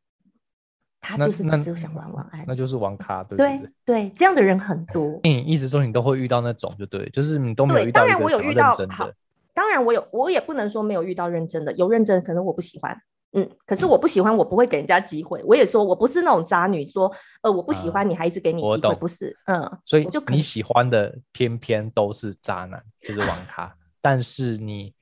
[1.01, 5.18] 他就是只是想玩玩，爱，那就是玩咖，对对对，这样的人很多。
[5.22, 8.01] 你一直说你都会遇到那种，就对，就是你都没有遇到。
[8.03, 9.11] 当然我有遇到，好，
[9.55, 12.94] 当然我有，我也不能说没有遇到认真的，有认真，可能我不喜欢，
[13.32, 15.42] 嗯，可是我不喜欢，我不会给人家机会。
[15.44, 17.11] 我也说我不是那种渣女，说
[17.42, 24.92] 呃我不喜欢你，还一直给你机会，不是，嗯，所以就你喜欢的偏偏都是渣男，就是玩咖，但是你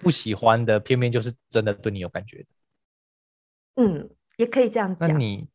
[0.00, 2.46] 不喜欢的偏偏就是真的对你有感觉的，
[3.76, 4.10] 嗯。
[4.36, 5.08] 也可以这样讲。
[5.08, 5.46] 那你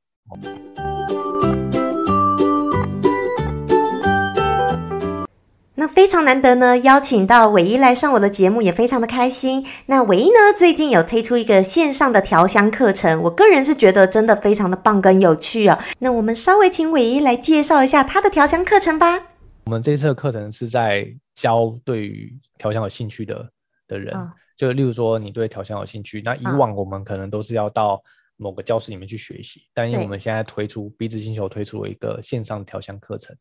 [5.75, 9.65] 那非常难得呢，邀请到伟一来上我的节目，也非常的开心。
[9.85, 15.77] 那伟一呢，最近有推出一个线上的调香课程，我个人是觉得真的非常的棒跟有趣哦。
[15.99, 19.19] 那我们稍微请伟一来介绍一下他的调香课程吧。
[19.65, 23.47] 我们这次的课程是在教对于调香有兴趣的。
[23.87, 28.01] 的人，嗯就例如说你对调香有兴趣，那以嗯往我们可能都是要到
[28.41, 33.35] 某个教室里面去学习，但因为我们现在推出鼻子星球推出了一个线上调香课程，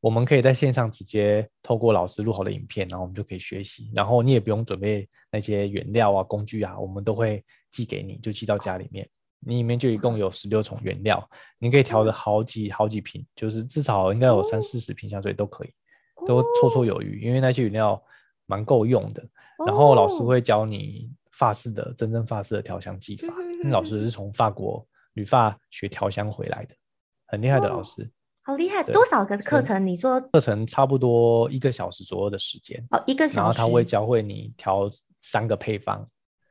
[0.00, 9.08] 我们可以在线上直接透过老师录好的影片，然后我们就可以学习，然后你也不用准备那些原料啊、工具啊，我们都会寄给你，就寄到家里面。
[9.46, 11.28] 你里面就一共有十六种原料，
[11.58, 15.70] 你可以调的好几好几瓶，就是至少应该有三四十瓶香水都可以，
[16.26, 18.02] 都绰绰有余，因为那些原料
[18.46, 19.22] 蛮够用的。
[19.66, 20.24] 然后老师哦。
[20.24, 23.34] 会教你发式的真正发式的调香技法，
[23.70, 26.74] 老师是从法国旅法学调香回来的，
[27.26, 28.10] 很厉害的老哦师。
[28.46, 29.86] 好厉害，多少个课程？
[29.86, 33.36] 你说课程差不多一个小时左右的时间，哦，一个小时。
[33.36, 34.90] 然后他会教会你调
[35.20, 36.06] 三个配方，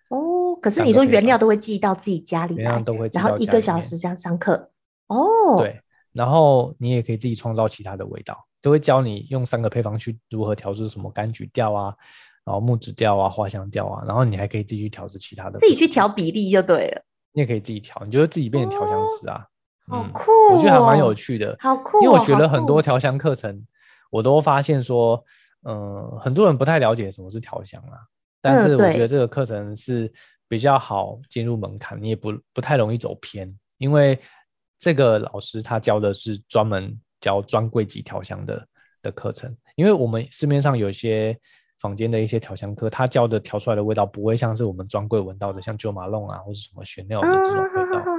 [0.09, 4.71] 哦，可是你说原料都会寄到自己家里来，原料都会寄然后一个小时这样上课。
[5.05, 5.79] 哦，，对，
[6.13, 11.95] 然后你也可以自己创造其他的味道，都会教你用三个配方去如何调制什么柑橘调啊，
[12.45, 17.01] 然后木质调啊、花香调啊，然后你还可以自己去调制其他的，自己去调，比例就对了。
[17.31, 19.37] 你也可以自己调，你就会自己变成调香师啊。
[19.37, 19.47] 嗯
[19.85, 23.67] 好酷我觉得还蛮有哦趣的，好酷因为我学了很多酷调香课程，
[24.09, 25.21] 我都发现说，
[25.67, 27.99] 嗯、很多人不太了解什么是调香啊。
[28.41, 30.09] 但嗯是我觉得这个课程是
[30.47, 34.17] 比较好进入门槛，你也不不太容易走偏，因为
[34.79, 38.65] 这个老师他教的是专门教专柜级调香的
[39.01, 41.37] 的课程，因为我们市面上有一些
[41.83, 48.11] 坊间的一些调香课，他教的调出来的味道不会像是我们专柜闻到的，像九马龙啊或者什么玄鸟的这种味道。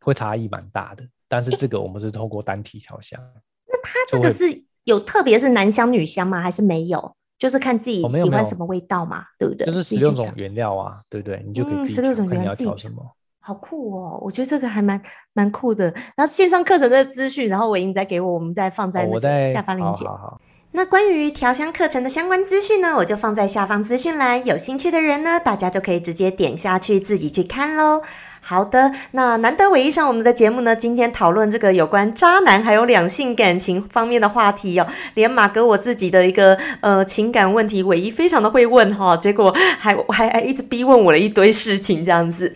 [0.00, 1.04] 会差异蛮大的。
[1.28, 3.20] 但是这个我们是透过单体调香，
[3.66, 6.40] 那它这个是有特别是男香女香吗？
[6.40, 7.14] 还是没有？
[7.38, 9.66] 就是看自己喜欢什么味道嘛，对不对？
[9.66, 11.44] 就是十六种原料啊，对不对？
[11.46, 13.04] 你就可以嗯自己16调，什么。
[13.40, 14.18] 好酷哦！
[14.22, 15.00] 我觉得这个还蛮
[15.32, 15.84] 蛮酷的。
[16.16, 20.04] 然后线上课程的资讯，然后伟英再给我，我们再放在我在下方链接。
[20.04, 20.40] 好好好，
[20.76, 28.02] 那关于调香课程的相关资讯呢，我就放在下方资讯栏，有兴趣的人呢，大家就可以直接点下去自己去看喽。
[28.42, 42.54] 好的，那难得唯一上我们的节目呢，今天讨论这个有关渣男还有两性感情方面的话题哦，连马哥我自己的一个呃情感问题，唯一非常的会问哈、结果还还还一直逼问我了一堆事情这样子。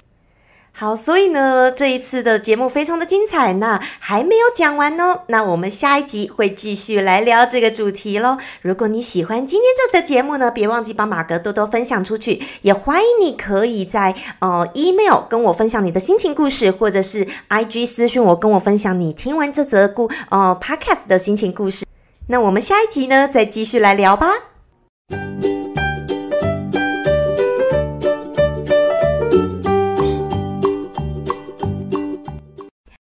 [0.72, 5.22] 好，所以呢，这一次的节目非常的精彩，那还没有讲完哦。
[5.26, 8.38] 那我们下一集会继续来聊这个主题喽。
[8.62, 21.84] 如果你喜欢今天这次的节目呢，别忘记帮马哥多多分享出去，也欢迎你可以在呃 email 跟我分享你的心情故事，或者是 IG 私讯我跟我分享你听完这则故呃 podcast 的心情故事。
[22.28, 24.49] 那我们下一集呢，再继续来聊吧。